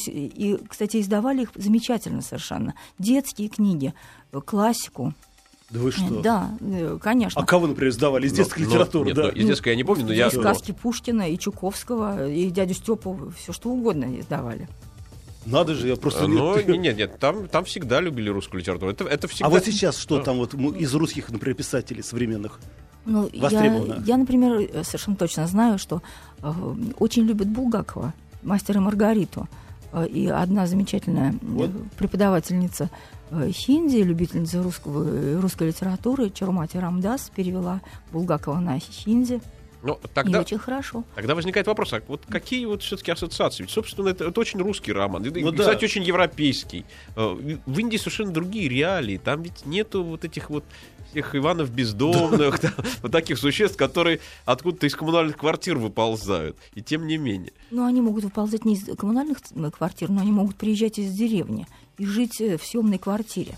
и, 0.07 0.57
кстати, 0.67 0.99
издавали 1.01 1.43
их 1.43 1.51
замечательно 1.55 2.21
совершенно. 2.21 2.73
Детские 2.99 3.49
книги, 3.49 3.93
э, 4.31 4.41
классику. 4.41 5.13
Да 5.71 5.79
вы 5.79 5.91
что? 5.91 6.21
Да, 6.21 6.49
э, 6.61 6.99
конечно. 7.01 7.41
А 7.41 7.45
кого, 7.45 7.65
например, 7.67 7.89
издавали 7.91 8.27
из 8.27 8.31
Но- 8.31 8.37
детской 8.37 8.59
но- 8.63 8.69
литературы? 8.69 9.07
нет, 9.07 9.15
да. 9.15 9.23
ну, 9.23 9.29
из 9.29 9.45
детской 9.47 9.69
я 9.69 9.75
не 9.75 9.83
помню, 9.83 10.05
но 10.05 10.13
я... 10.13 10.27
И 10.27 10.29
сказки 10.29 10.71
Пушкина, 10.73 11.29
и 11.31 11.37
Чуковского, 11.39 12.27
и 12.29 12.49
дядю 12.51 12.75
Степу, 12.75 13.31
все 13.37 13.51
что 13.51 13.69
угодно 13.69 14.19
издавали. 14.19 14.67
Надо 15.45 15.73
же, 15.75 15.87
я 15.87 15.95
просто... 15.95 16.25
Не- 16.27 16.35
Ну, 16.35 16.55
нет, 16.67 16.67
нет, 16.79 16.97
нет, 16.97 17.19
там, 17.19 17.47
там 17.47 17.63
всегда 17.65 18.01
любили 18.01 18.29
русскую 18.29 18.59
литературу. 18.61 18.91
Это, 18.91 19.03
это 19.05 19.27
всегда... 19.27 19.47
А 19.47 19.49
вот 19.49 19.65
сейчас 19.65 19.97
что 19.97 20.19
там 20.19 20.37
вот 20.37 20.53
из 20.53 20.93
русских, 20.95 21.29
например, 21.29 21.55
писателей 21.55 22.03
современных? 22.03 22.59
Ну, 23.05 23.29
я, 23.33 23.49
я, 24.05 24.17
например, 24.17 24.53
э, 24.73 24.83
совершенно 24.83 25.15
точно 25.15 25.45
знаю, 25.47 25.77
что 25.77 26.01
э, 26.41 26.51
очень 26.97 27.23
любят 27.25 27.47
Булгакова, 27.47 28.13
мастера 28.41 28.79
Маргариту. 28.79 29.47
Э, 29.93 30.07
И 30.07 30.25
одна 30.27 30.65
замечательная 30.65 31.33
э, 31.33 31.37
Вот. 31.41 31.69
преподавательница 31.97 32.89
э, 33.29 33.51
хинди, 33.51 33.97
любительница 33.97 34.63
русского, 34.63 35.03
э, 35.07 35.39
русской 35.39 35.67
литературы, 35.67 36.31
Чарумати 36.31 36.77
Рамдас, 36.77 37.29
перевела 37.35 37.81
Булгакова 38.11 38.59
на 38.59 38.79
хинди. 38.79 39.39
Ну, 39.85 39.99
И 40.03 40.07
тогда, 40.13 40.39
очень 40.41 40.57
хорошо. 40.57 41.03
тогда 41.13 41.35
возникает 41.35 41.67
вопрос, 41.67 41.93
а 41.93 42.01
вот 42.07 42.23
какие 42.27 42.65
вот 42.65 42.81
все-таки 42.81 43.11
ассоциации? 43.11 43.63
Ведь, 43.63 43.71
собственно, 43.71 44.09
это, 44.09 44.25
это 44.25 44.39
очень 44.39 44.59
русский 44.59 44.91
роман. 44.91 45.23
И, 45.23 45.29
Ну 45.41 45.51
да. 45.51 45.59
кстати, 45.59 45.85
очень 45.85 46.03
европейский. 46.03 46.85
Э, 47.15 47.35
В 47.65 47.79
Индии 47.79 47.97
совершенно 47.97 48.31
другие 48.31 48.67
реалии. 48.67 49.17
Там 49.17 49.43
ведь 49.43 49.65
нету 49.65 50.03
вот 50.03 50.25
этих 50.25 50.49
вот 50.49 50.63
всех 51.11 51.35
Иванов 51.35 51.69
бездомных, 51.69 52.59
вот 53.03 53.11
таких 53.11 53.37
существ, 53.37 53.77
которые 53.77 54.19
откуда-то 54.45 54.87
из 54.87 54.95
коммунальных 54.95 55.37
квартир 55.37 55.77
выползают. 55.77 56.57
И 56.73 56.81
тем 56.81 57.07
не 57.07 57.17
менее. 57.17 57.53
Но 57.71 57.85
они 57.85 58.01
могут 58.01 58.23
выползать 58.23 58.65
не 58.65 58.73
из 58.73 58.97
коммунальных 58.97 59.37
квартир, 59.77 60.09
но 60.09 60.21
они 60.21 60.31
могут 60.31 60.55
приезжать 60.55 60.99
из 60.99 61.11
деревни 61.13 61.67
и 61.97 62.05
жить 62.05 62.41
э, 62.41 62.57
в 62.57 62.65
съемной 62.65 62.97
квартире. 62.97 63.55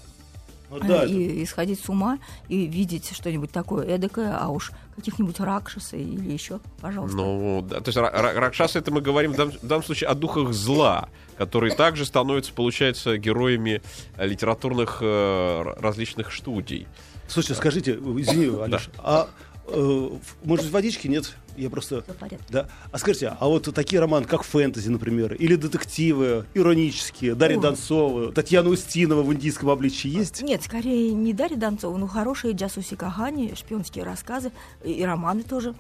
Ну 0.70 0.80
да, 0.80 1.04
это- 1.04 1.06
и, 1.14 1.42
и 1.42 1.46
сходить 1.46 1.80
с 1.80 1.88
ума 1.90 2.20
и 2.50 2.66
видеть 2.66 3.16
что-нибудь 3.16 3.52
такое 3.52 3.86
эдакое, 3.86 4.38
а 4.38 4.50
уж 4.50 4.72
каких-нибудь 4.96 5.40
ракшаса 5.40 5.96
или 5.98 6.32
еще, 6.32 6.60
пожалуйста. 6.82 7.16
Ну, 7.18 7.62
да, 7.70 7.80
то 7.82 7.90
есть 7.90 7.98
ра- 7.98 8.14
ра- 8.14 8.34
Ракшасы 8.34 8.80
это 8.80 8.92
мы 8.92 9.00
говорим 9.02 9.32
в 9.34 9.36
данном, 9.38 9.54
в 9.58 9.66
данном 9.66 9.84
случае 9.84 10.10
о 10.10 10.16
духах 10.16 10.52
зла, 10.54 11.08
которые 11.38 11.74
также 11.76 12.06
становятся, 12.06 12.52
получается, 12.54 13.18
героями 13.18 13.82
э, 14.18 14.28
литературных 14.28 14.98
э, 15.02 15.64
различных 15.80 16.34
студий. 16.34 16.88
Слушайте, 17.30 17.56
скажите, 17.56 17.92
извини, 17.94 18.58
Алеш, 18.62 18.90
а 19.00 19.28
э, 19.68 20.10
может 20.44 20.70
водички 20.72 21.08
нет? 21.08 21.36
Я 21.58 21.72
просто... 21.72 22.06
Да. 22.50 22.70
А 22.92 22.98
скажите, 23.00 23.36
а 23.40 23.48
вот 23.48 23.74
такие 23.74 24.00
романы, 24.00 24.26
как 24.26 24.44
фэнтези, 24.44 24.90
например, 24.90 25.34
или 25.34 25.56
детективы, 25.56 26.46
иронические, 26.54 27.34
Дарья 27.34 27.58
Ой. 27.58 27.64
Донцова, 27.64 28.32
Татьяна 28.32 28.70
Устинова 28.70 29.24
в 29.24 29.34
индийском 29.34 29.70
обличии 29.70 30.08
есть? 30.08 30.42
Нет, 30.44 30.64
скорее 30.64 31.14
не 31.14 31.34
Дарья 31.34 31.58
Донцова, 31.58 31.98
но 31.98 32.08
хорошие 32.08 32.54
Джасуси 32.54 32.96
Кахани, 32.96 33.56
шпионские 33.56 34.04
рассказы 34.04 34.52
и, 34.84 35.04
романы 35.04 35.44
тоже. 35.44 35.74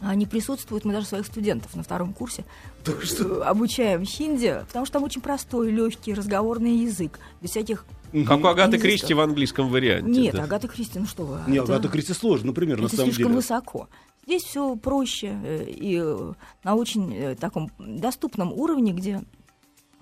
Они 0.00 0.26
присутствуют, 0.26 0.84
мы 0.84 0.92
даже 0.92 1.06
своих 1.06 1.26
студентов 1.26 1.74
на 1.76 1.82
втором 1.84 2.12
курсе 2.12 2.44
э, 2.86 3.42
обучаем 3.44 4.04
хинди, 4.04 4.62
потому 4.66 4.84
что 4.84 4.94
там 4.94 5.04
очень 5.04 5.20
простой, 5.20 5.70
легкий 5.70 6.12
разговорный 6.14 6.76
язык, 6.76 7.20
без 7.40 7.50
всяких 7.50 7.84
Как 8.26 8.44
у 8.44 8.46
Агаты. 8.46 8.78
Кристи 8.78 9.14
в 9.14 9.20
английском 9.20 9.68
варианте. 9.68 10.20
Нет, 10.20 10.34
да. 10.34 10.44
Агата 10.44 10.68
Кристи, 10.68 10.98
ну 10.98 11.06
что 11.06 11.24
вы. 11.24 11.40
Не, 11.46 11.58
это- 11.58 11.74
Агата 11.74 11.88
Кристи 11.88 12.12
сложно, 12.12 12.48
например, 12.48 12.80
на 12.80 12.86
это 12.86 12.96
самом 12.96 13.06
слишком 13.12 13.26
деле. 13.32 13.36
высоко. 13.36 13.88
Здесь 14.26 14.42
все 14.44 14.76
проще 14.76 15.36
э, 15.44 15.64
и 15.68 15.98
э, 16.00 16.32
на 16.62 16.74
очень 16.76 17.12
э, 17.14 17.34
таком 17.34 17.70
доступном 17.78 18.52
уровне, 18.52 18.92
где 18.92 19.22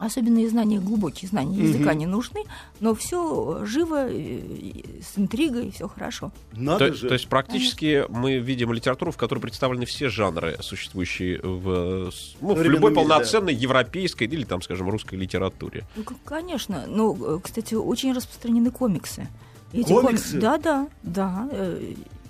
особенные 0.00 0.48
знания, 0.48 0.80
глубокие 0.80 1.28
знания 1.28 1.58
языка 1.62 1.94
не 1.94 2.06
нужны, 2.06 2.42
но 2.80 2.94
все 2.94 3.64
живо, 3.64 4.06
э, 4.08 4.40
с 5.02 5.18
интригой, 5.18 5.70
все 5.70 5.86
хорошо. 5.88 6.32
Надо 6.52 6.88
То, 6.88 6.94
же. 6.94 7.08
то 7.08 7.14
есть 7.14 7.28
практически 7.28 8.06
мы 8.08 8.38
видим 8.38 8.72
литературу, 8.72 9.12
в 9.12 9.16
которой 9.16 9.40
представлены 9.40 9.84
все 9.84 10.08
жанры, 10.08 10.56
существующие 10.60 11.40
в, 11.42 12.08
э, 12.08 12.10
ну, 12.40 12.54
в 12.54 12.62
любой 12.62 12.90
мире, 12.90 13.02
да. 13.02 13.08
полноценной 13.08 13.54
европейской 13.54 14.24
или, 14.24 14.44
там, 14.44 14.62
скажем, 14.62 14.88
русской 14.88 15.16
литературе. 15.16 15.84
Ну, 15.96 16.04
конечно. 16.24 16.84
Ну, 16.88 17.36
э, 17.36 17.40
кстати, 17.42 17.74
очень 17.74 18.12
распространены 18.12 18.70
комиксы. 18.70 19.28
Эти 19.72 19.88
Комиксы? 19.92 20.32
коми- 20.32 20.40
Да, 20.40 20.58
да, 20.58 20.88
да. 21.02 21.48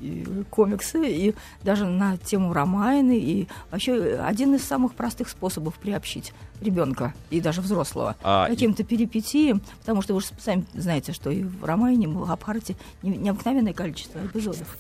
И 0.01 0.25
комиксы, 0.51 1.09
и 1.09 1.35
даже 1.63 1.87
на 1.87 2.17
тему 2.17 2.53
Ромайны, 2.53 3.19
и 3.19 3.49
вообще 3.71 4.19
один 4.23 4.55
из 4.55 4.65
самых 4.65 4.95
простых 4.95 5.29
способов 5.29 5.75
приобщить 5.75 6.33
ребенка 6.61 7.15
и 7.31 7.41
даже 7.41 7.61
взрослого 7.61 8.17
А, 8.23 8.49
каким-то 8.49 8.85
перипетиям, 8.85 9.63
потому 9.81 10.03
что 10.03 10.15
вы 10.15 10.21
же 10.21 10.29
сами 10.39 10.65
знаете, 10.75 11.13
что 11.13 11.31
и 11.31 11.43
в 11.45 11.65
Ромайне, 11.65 12.05
и 12.05 12.09
в 12.09 12.15
Махабхарате 12.15 12.77
не- 13.03 13.17
необыкновенное 13.17 13.73
количество 13.73 14.19
эпизодов. 14.19 14.77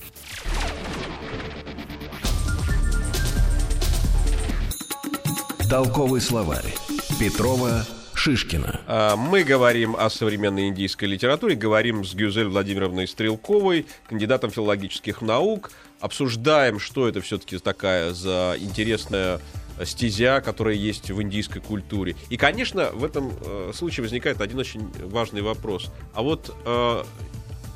Толковый 5.68 6.21
словарь. 6.21 6.75
Петрова 7.18 7.85
Шишкина. 8.21 8.81
А, 8.87 9.16
Мы 9.16 9.45
говорим 9.45 9.97
о 9.97 10.11
современной 10.11 10.68
индийской 10.68 11.09
литературе, 11.09 11.55
говорим 11.55 12.05
с 12.05 12.14
Гюзель 12.14 12.49
Владимировной 12.49 13.09
Стрелковой, 13.09 13.87
кандидатом 14.07 14.51
филологических 14.51 15.23
наук, 15.23 15.71
обсуждаем, 16.01 16.79
что 16.81 17.09
это 17.09 17.23
все-таки 17.23 17.57
такая 17.59 18.12
за 18.12 18.57
интересная 18.59 19.41
стезя, 19.87 20.43
которая 20.43 20.75
есть 20.75 21.11
в 21.11 21.23
индийской 21.23 21.62
культуре. 21.62 22.14
И, 22.29 22.37
конечно, 22.37 22.91
в 22.93 23.05
этом 23.05 23.33
э, 23.41 23.73
случае 23.75 24.03
возникает 24.03 24.43
один 24.43 24.59
очень 24.59 24.93
важный 25.03 25.41
вопрос. 25.41 25.91
А 26.12 26.21
вот 26.21 26.55
э, 26.66 27.05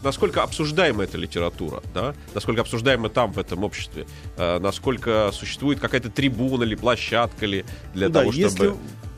насколько 0.02 0.42
обсуждаема 0.42 1.04
эта 1.04 1.16
литература, 1.16 1.82
да? 1.94 2.14
насколько 2.34 2.60
обсуждаема 2.60 3.08
там, 3.08 3.32
в 3.32 3.38
этом 3.38 3.64
обществе, 3.64 4.06
Э, 4.36 4.58
насколько 4.58 5.30
существует 5.32 5.80
какая-то 5.80 6.10
трибуна 6.10 6.64
или 6.64 6.74
площадка 6.74 7.46
ли 7.46 7.64
для 7.94 8.08
Ну 8.08 8.12
да, 8.12 8.20
того, 8.20 8.32
чтобы... 8.32 8.44
если- 8.44 8.74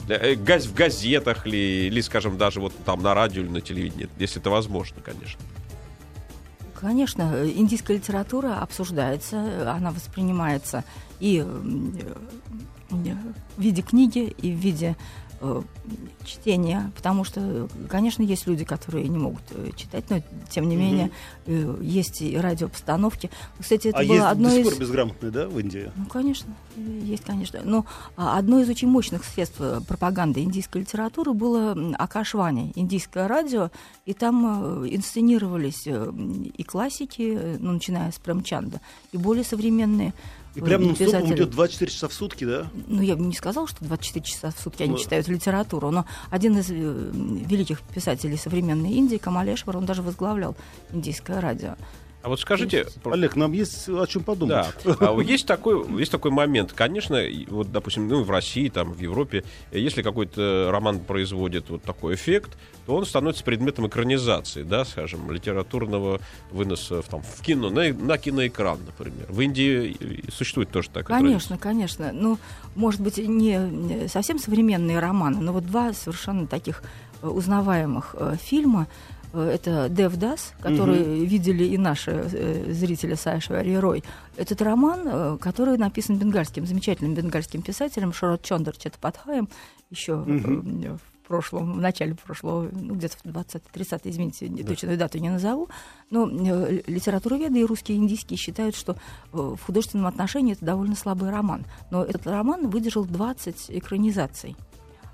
в 0.06 0.74
газетах 0.74 1.46
ли, 1.46 1.86
или, 1.86 2.00
скажем, 2.00 2.38
даже 2.38 2.60
вот 2.60 2.72
там 2.84 3.02
на 3.02 3.14
радио 3.14 3.42
или 3.42 3.48
на 3.48 3.60
телевидении, 3.60 4.08
если 4.18 4.40
это 4.40 4.50
возможно, 4.50 5.02
конечно. 5.02 5.40
Конечно, 6.74 7.32
э, 7.34 7.52
индийская 7.56 7.94
литература 7.94 8.58
обсуждается, 8.60 9.36
э, 9.36 9.68
она 9.68 9.90
воспринимается 9.90 10.84
и 11.20 11.42
э, 11.44 12.04
в 12.90 13.60
виде 13.60 13.82
книги, 13.82 14.34
и 14.42 14.52
в 14.52 14.56
виде 14.56 14.88
э, 14.88 15.25
чтения, 16.24 16.90
потому 16.96 17.24
что, 17.24 17.68
конечно, 17.88 18.22
есть 18.22 18.46
люди, 18.46 18.64
которые 18.64 19.08
не 19.08 19.18
могут 19.18 19.42
э, 19.50 19.70
читать, 19.76 20.04
но 20.10 20.20
тем 20.50 20.68
не 20.68 20.76
менее 20.76 21.10
э, 21.46 21.78
есть 21.80 22.22
и 22.22 22.36
радиопостановки. 22.36 23.30
Кстати, 23.58 23.88
это 23.88 23.98
а 23.98 24.04
было 24.04 24.12
есть 24.14 24.26
одно 24.26 24.48
до 24.48 24.54
из... 24.54 24.62
сих 24.62 24.72
пор 24.72 24.80
безграмотные, 24.80 25.32
да, 25.32 25.48
в 25.48 25.58
Индии? 25.58 25.90
Ну, 25.94 26.06
конечно, 26.06 26.54
э, 26.76 27.00
есть, 27.04 27.24
конечно. 27.24 27.60
Но 27.64 27.86
а, 28.16 28.38
одно 28.38 28.60
из 28.60 28.68
очень 28.68 28.88
мощных 28.88 29.24
средств 29.24 29.60
э, 29.60 29.80
пропаганды 29.86 30.40
индийской 30.42 30.82
литературы 30.82 31.32
было 31.32 31.76
Акашвани, 31.98 32.72
индийское 32.74 33.28
радио, 33.28 33.70
и 34.04 34.12
там 34.12 34.84
э, 34.84 34.88
инсценировались 34.88 35.86
э, 35.86 36.12
и 36.56 36.62
классики, 36.64 37.36
э, 37.38 37.56
ну, 37.60 37.72
начиная 37.72 38.10
с 38.10 38.18
Премчанда, 38.18 38.80
и 39.12 39.16
более 39.16 39.44
современные 39.44 40.12
И 40.56 40.60
прям 40.60 40.82
ну, 40.82 40.94
писатели. 40.94 41.34
идет 41.34 41.50
24 41.50 41.90
часа 41.90 42.08
в 42.08 42.12
сутки, 42.14 42.44
да? 42.44 42.66
Ну, 42.86 43.02
я 43.02 43.14
бы 43.14 43.22
не 43.24 43.34
сказала, 43.34 43.68
что 43.68 43.84
24 43.84 44.24
часа 44.24 44.50
в 44.50 44.58
сутки 44.60 44.82
они 44.82 44.92
Ну. 44.92 44.98
читают 44.98 45.28
литературу, 45.28 45.90
но 45.90 46.06
один 46.30 46.56
из 46.58 46.70
э, 46.70 46.74
великих 46.74 47.82
писателей 47.82 48.38
современной 48.38 48.90
Индии, 48.92 49.16
Камалешвар, 49.16 49.76
он 49.76 49.84
даже 49.84 50.02
возглавлял 50.02 50.56
индийское 50.92 51.40
радио. 51.40 51.76
А 52.22 52.28
вот 52.28 52.40
скажите... 52.40 52.86
Олег, 53.04 53.36
нам 53.36 53.52
есть 53.52 53.88
о 53.88 54.04
чем 54.06 54.24
подумать. 54.24 54.66
Да, 54.84 54.96
а 55.00 55.20
есть 55.20 55.46
такой, 55.46 55.86
есть 55.98 56.10
такой 56.10 56.32
момент. 56.32 56.72
Конечно, 56.72 57.20
вот, 57.48 57.70
допустим, 57.70 58.08
ну, 58.08 58.22
в 58.22 58.30
России, 58.30 58.68
там, 58.68 58.92
в 58.92 58.98
Европе, 58.98 59.44
если 59.70 60.02
какой-то 60.02 60.70
роман 60.72 60.98
производит 61.00 61.70
вот 61.70 61.82
такой 61.82 62.16
эффект, 62.16 62.58
то 62.86 62.96
он 62.96 63.06
становится 63.06 63.44
предметом 63.44 63.86
экранизации, 63.86 64.62
да, 64.62 64.84
скажем, 64.84 65.30
литературного 65.30 66.20
выноса 66.50 67.02
в, 67.02 67.06
там, 67.06 67.22
в 67.22 67.42
кино, 67.42 67.70
на, 67.70 67.92
на 67.92 68.18
киноэкран, 68.18 68.78
например. 68.84 69.26
В 69.28 69.40
Индии 69.40 69.96
существует 70.30 70.70
тоже 70.70 70.90
такая 70.90 71.18
Конечно, 71.18 71.58
конечно. 71.58 72.10
Ну, 72.12 72.38
может 72.74 73.00
быть, 73.00 73.18
не 73.18 74.08
совсем 74.08 74.38
современные 74.38 74.98
романы, 74.98 75.40
но 75.40 75.52
вот 75.52 75.66
два 75.66 75.92
совершенно 75.92 76.46
таких 76.46 76.82
узнаваемых 77.22 78.14
э, 78.18 78.36
фильма. 78.40 78.86
Э, 79.32 79.50
Это 79.54 79.88
Девдас, 79.88 80.52
который 80.60 81.24
видели 81.24 81.64
и 81.64 81.78
наши 81.78 82.10
э, 82.10 82.72
зрители 82.72 83.14
Саиши 83.14 83.80
Рой. 83.80 84.02
Этот 84.36 84.62
роман, 84.62 85.00
э, 85.04 85.38
который 85.40 85.78
написан 85.78 86.16
бенгальским, 86.18 86.66
замечательным 86.66 87.14
бенгальским 87.14 87.62
писателем 87.62 88.12
Шарот 88.12 88.42
Чондер 88.42 88.76
Четапатхаем 88.76 89.48
еще 89.90 90.24
э, 90.26 90.96
в 91.24 91.28
прошлом, 91.28 91.72
в 91.72 91.80
начале 91.80 92.14
прошлого, 92.14 92.68
ну, 92.72 92.94
где-то 92.94 93.16
в 93.24 93.26
20-30, 93.26 94.00
извините, 94.04 94.48
не- 94.48 94.62
точную 94.62 94.96
дату 94.96 95.18
не 95.18 95.28
назову, 95.28 95.68
но 96.10 96.28
э, 96.30 96.82
литературоведы 96.86 97.58
и 97.60 97.64
русские, 97.64 97.98
и 97.98 98.00
индийские 98.00 98.36
считают, 98.38 98.76
что 98.76 98.92
э, 98.92 98.96
в 99.32 99.58
художественном 99.60 100.06
отношении 100.06 100.52
это 100.52 100.64
довольно 100.64 100.94
слабый 100.94 101.30
роман. 101.30 101.64
Но 101.90 102.04
этот 102.04 102.28
роман 102.28 102.68
выдержал 102.68 103.04
20 103.04 103.66
экранизаций. 103.70 104.54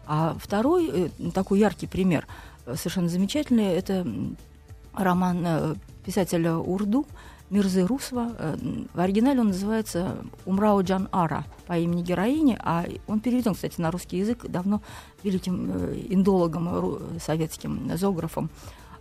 А 0.07 0.37
второй 0.39 0.91
э, 0.93 1.09
такой 1.33 1.61
яркий 1.61 1.87
пример, 1.87 2.27
совершенно 2.67 3.09
замечательный, 3.09 3.75
это 3.75 4.07
роман 4.95 5.43
э, 5.45 5.75
писателя 6.05 6.57
Урду 6.57 7.07
Мирзы 7.51 7.87
Русова. 7.87 8.33
Э, 8.39 8.57
В 8.95 9.01
оригинале 9.01 9.41
он 9.41 9.49
называется 9.49 10.17
«Умрау 10.45 10.83
Джан 10.83 11.09
Ара» 11.13 11.45
по 11.67 11.79
имени 11.79 12.03
героини, 12.03 12.59
а 12.61 12.85
он 13.07 13.21
переведен, 13.21 13.55
кстати, 13.55 13.81
на 13.81 13.91
русский 13.91 14.19
язык 14.19 14.47
давно 14.49 14.83
великим 15.23 15.71
э, 15.73 16.03
индологом 16.09 16.99
советским, 17.21 17.97
зоографом. 17.97 18.51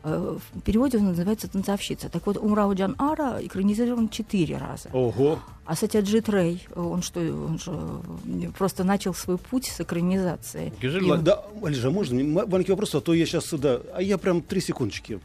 Э, 0.03 0.37
В 0.55 0.61
переводе 0.61 0.97
он 0.97 1.05
называется 1.05 1.47
«Танцовщица». 1.47 2.09
Так 2.09 2.25
вот, 2.25 2.37
«Умрау 2.37 2.73
Джан 2.73 2.95
Ара» 2.97 3.37
экранизирован 3.41 4.09
четыре 4.09 4.57
раза. 4.57 4.89
Ого. 4.93 5.39
А 5.65 5.75
Сатяджит 5.75 6.27
Рей, 6.29 6.67
он 6.75 7.01
что, 7.01 7.19
он 7.19 7.59
же 7.59 7.71
э, 7.71 8.49
просто 8.57 8.83
начал 8.83 9.13
свой 9.13 9.37
путь 9.37 9.67
с 9.67 9.79
экранизации. 9.81 10.73
Гюзель 10.81 11.05
И- 11.07 11.17
Да, 11.21 11.43
Олежа, 11.63 11.91
можно 11.91 12.23
маленький 12.23 12.71
вопрос, 12.71 12.95
а 12.95 13.01
то 13.01 13.13
я 13.13 13.25
сейчас, 13.25 13.49
да, 13.53 13.79
а 13.93 14.01
я 14.01 14.17
прям 14.17 14.41
три 14.41 14.59
секундочки. 14.61 15.19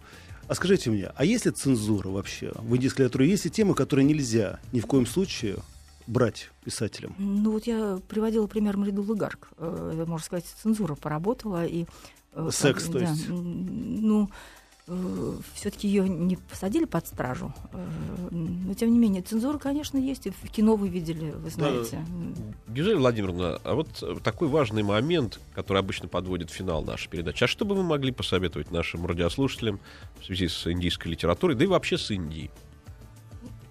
А 0.48 0.54
скажите 0.54 0.90
мне, 0.90 1.10
а 1.16 1.24
есть 1.24 1.46
ли 1.46 1.50
цензура 1.52 2.08
вообще 2.08 2.52
в 2.54 2.76
индийской 2.76 3.06
литературе? 3.06 3.30
Есть 3.30 3.46
ли 3.46 3.50
темы, 3.50 3.74
которые 3.74 4.04
нельзя 4.06 4.60
ни 4.72 4.78
в 4.80 4.86
коем 4.86 5.04
случае 5.06 5.56
брать 6.06 6.50
писателям? 6.64 7.14
Ну 7.18 7.50
вот 7.52 7.66
я 7.66 7.98
приводила 8.08 8.46
пример 8.46 8.76
Мридулы 8.76 9.16
Гарк. 9.16 9.48
Э, 9.58 10.04
Можно 10.06 10.24
сказать, 10.24 10.44
цензура 10.62 10.94
поработала 10.94 11.64
и... 11.66 11.86
Секс, 12.50 12.84
как- 12.84 12.92
то 12.92 12.98
да, 13.00 13.10
есть? 13.10 13.28
Ну, 13.30 14.28
все-таки 15.54 15.88
ее 15.88 16.08
не 16.08 16.36
посадили 16.36 16.84
под 16.84 17.06
стражу. 17.06 17.52
Э, 17.72 17.86
Но, 18.30 18.74
тем 18.74 18.92
не 18.92 18.98
менее, 18.98 19.22
цензура, 19.22 19.58
конечно, 19.58 19.98
есть. 19.98 20.26
И 20.26 20.30
в 20.30 20.50
кино 20.50 20.76
вы 20.76 20.88
видели, 20.88 21.32
вы 21.32 21.50
знаете. 21.50 22.04
Гюзель 22.68 22.96
Владимировна, 22.96 23.60
а 23.64 23.74
вот 23.74 23.88
э, 24.02 24.16
такой 24.22 24.48
важный 24.48 24.84
момент, 24.84 25.40
который 25.54 25.78
обычно 25.78 26.08
подводит 26.08 26.50
финал 26.50 26.82
нашей 26.84 27.08
передачи. 27.08 27.42
А 27.42 27.48
что 27.48 27.64
бы 27.64 27.74
вы 27.74 27.82
могли 27.82 28.12
посоветовать 28.12 28.70
нашим 28.70 29.06
радиослушателям 29.06 29.80
в 30.20 30.24
связи 30.26 30.46
с 30.46 30.70
индийской 30.70 31.10
литературой, 31.10 31.56
да 31.56 31.64
и 31.64 31.68
вообще 31.68 31.98
с 31.98 32.10
Индией? 32.12 32.50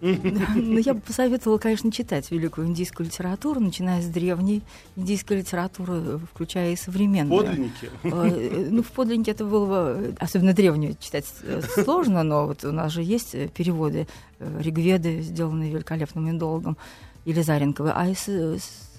Ну, 0.02 0.78
я 0.78 0.94
бы 0.94 1.02
посоветовала, 1.02 1.58
конечно, 1.58 1.92
читать 1.92 2.30
великую 2.32 2.68
индийскую 2.68 3.08
литературу, 3.08 3.60
начиная 3.60 4.02
с 4.02 4.06
древней 4.06 4.62
индийской 4.96 5.38
литературы, 5.38 6.20
включая 6.34 6.72
и 6.72 6.76
современную. 6.76 7.44
Подлинники? 7.44 7.90
Э, 8.04 8.68
Ну, 8.70 8.84
в 8.84 8.92
подлиннике 8.92 9.32
это 9.32 9.46
было 9.46 9.66
бы, 9.66 10.16
особенно 10.20 10.54
древнюю 10.54 10.96
читать 11.00 11.26
э, 11.44 11.62
сложно, 11.62 12.24
но 12.24 12.48
вот 12.48 12.64
у 12.64 12.72
нас 12.72 12.92
же 12.92 13.04
есть 13.04 13.36
э, 13.36 13.48
переводы 13.48 14.08
Ригведы, 14.40 15.22
сделанные 15.22 15.72
великолепным 15.72 16.30
индологом 16.30 16.78
Елизаренковой, 17.24 17.92
а 17.96 18.10
из 18.10 18.30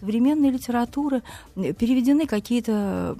современной 0.01 0.51
литературы 0.51 1.23
переведены 1.55 2.27
какие-то 2.27 3.17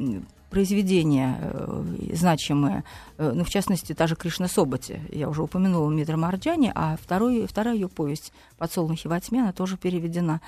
произведения 0.51 1.39
э, 1.41 1.85
значимые, 2.15 2.85
Э, 3.19 3.33
ну, 3.35 3.45
в 3.45 3.51
частности, 3.51 3.95
та 3.95 4.07
же 4.07 4.17
Кришна 4.17 4.49
Собати, 4.49 5.01
я 5.11 5.29
уже 5.29 5.43
упомянула 5.43 5.91
Мидра 5.91 6.17
Марджани, 6.17 6.71
а 6.75 6.97
второй, 7.03 7.47
вторая 7.47 7.75
ее 7.75 7.89
повесть 7.89 8.33
«Подсолнухи 8.59 9.09
во 9.09 9.21
тьме», 9.21 9.43
она 9.43 9.53
тоже 9.53 9.77
переведена. 9.77 10.41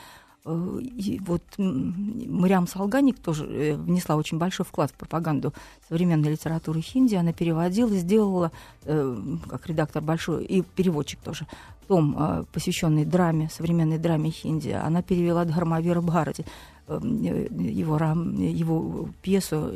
Э, 0.44 0.78
и 0.80 1.18
вот 1.26 1.42
Мариам 1.56 2.66
Салганик 2.66 3.18
тоже 3.18 3.46
э, 3.46 3.74
внесла 3.76 4.16
очень 4.16 4.38
большой 4.38 4.66
вклад 4.66 4.90
в 4.90 4.94
пропаганду 4.94 5.54
современной 5.88 6.32
литературы 6.32 6.80
хинди. 6.80 7.14
Она 7.14 7.32
переводила, 7.32 7.94
сделала, 7.96 8.52
э, 8.84 9.16
как 9.48 9.66
редактор 9.66 10.02
большой, 10.02 10.44
и 10.44 10.62
переводчик 10.62 11.20
тоже, 11.20 11.46
том, 11.86 12.46
посвященный 12.52 13.06
драме, 13.06 13.48
современной 13.50 13.96
драме 13.96 14.30
хинди. 14.30 14.68
Она 14.68 15.00
перевела 15.00 15.46
Дхармавира 15.46 16.02
Бхарати, 16.02 16.44
его, 16.88 17.96
его 17.96 19.08
пьесу 19.22 19.72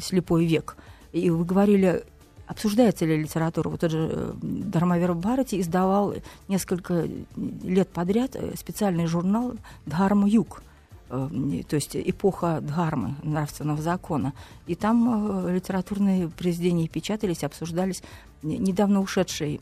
«Слепой 0.00 0.46
век». 0.46 0.76
И 1.12 1.30
вы 1.30 1.44
говорили 1.44 2.04
обсуждается 2.52 3.04
ли 3.06 3.16
литература. 3.16 3.68
Вот 3.68 3.80
тот 3.80 3.90
же 3.90 4.08
э, 4.12 4.32
Дхармавир 4.42 5.14
Бхарати 5.14 5.60
издавал 5.60 6.14
несколько 6.48 7.08
лет 7.36 7.88
подряд 7.88 8.36
э, 8.36 8.54
специальный 8.56 9.06
журнал 9.06 9.54
«Дхарма 9.86 10.28
Юг», 10.28 10.62
э, 11.08 11.28
то 11.68 11.76
есть 11.76 11.96
эпоха 11.96 12.60
Дхармы, 12.60 13.14
нравственного 13.22 13.80
закона. 13.80 14.34
И 14.66 14.74
там 14.74 15.48
литературные 15.48 16.28
произведения 16.28 16.88
печатались, 16.88 17.42
обсуждались. 17.42 18.02
Недавно 18.42 19.00
ушедший 19.00 19.60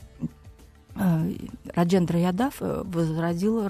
Раджендра 1.74 2.18
Ядав 2.18 2.55
возродил 2.61 3.68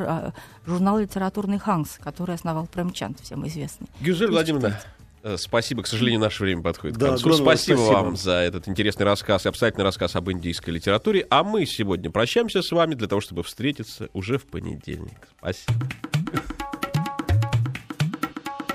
журнал 0.66 0.98
«Литературный 0.98 1.58
Ханс», 1.58 1.98
который 2.02 2.34
основал 2.34 2.66
Премчант, 2.66 3.20
всем 3.20 3.46
известный. 3.46 3.86
Гюзель 4.00 4.30
Владимировна, 4.30 4.80
Э, 5.22 5.36
спасибо. 5.38 5.82
К 5.82 5.86
сожалению, 5.86 6.20
наше 6.20 6.42
время 6.42 6.62
подходит 6.62 6.96
да, 6.96 7.06
к 7.06 7.08
концу. 7.10 7.32
Спасибо, 7.34 7.76
спасибо 7.76 7.92
вам 7.92 8.16
за 8.16 8.32
этот 8.32 8.68
интересный 8.68 9.04
рассказ 9.04 9.44
и 9.44 9.48
обстоятельный 9.48 9.84
рассказ 9.84 10.16
об 10.16 10.30
индийской 10.30 10.74
литературе. 10.74 11.26
А 11.30 11.42
мы 11.42 11.66
сегодня 11.66 12.10
прощаемся 12.10 12.62
с 12.62 12.72
вами 12.72 12.94
для 12.94 13.06
того, 13.06 13.20
чтобы 13.20 13.42
встретиться 13.42 14.08
уже 14.12 14.38
в 14.38 14.46
понедельник. 14.46 15.28
Спасибо. 15.38 15.74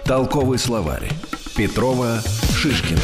Толковый 0.06 0.60
словарь. 0.60 1.10
Петрова, 1.56 2.22
Шишкина. 2.52 3.00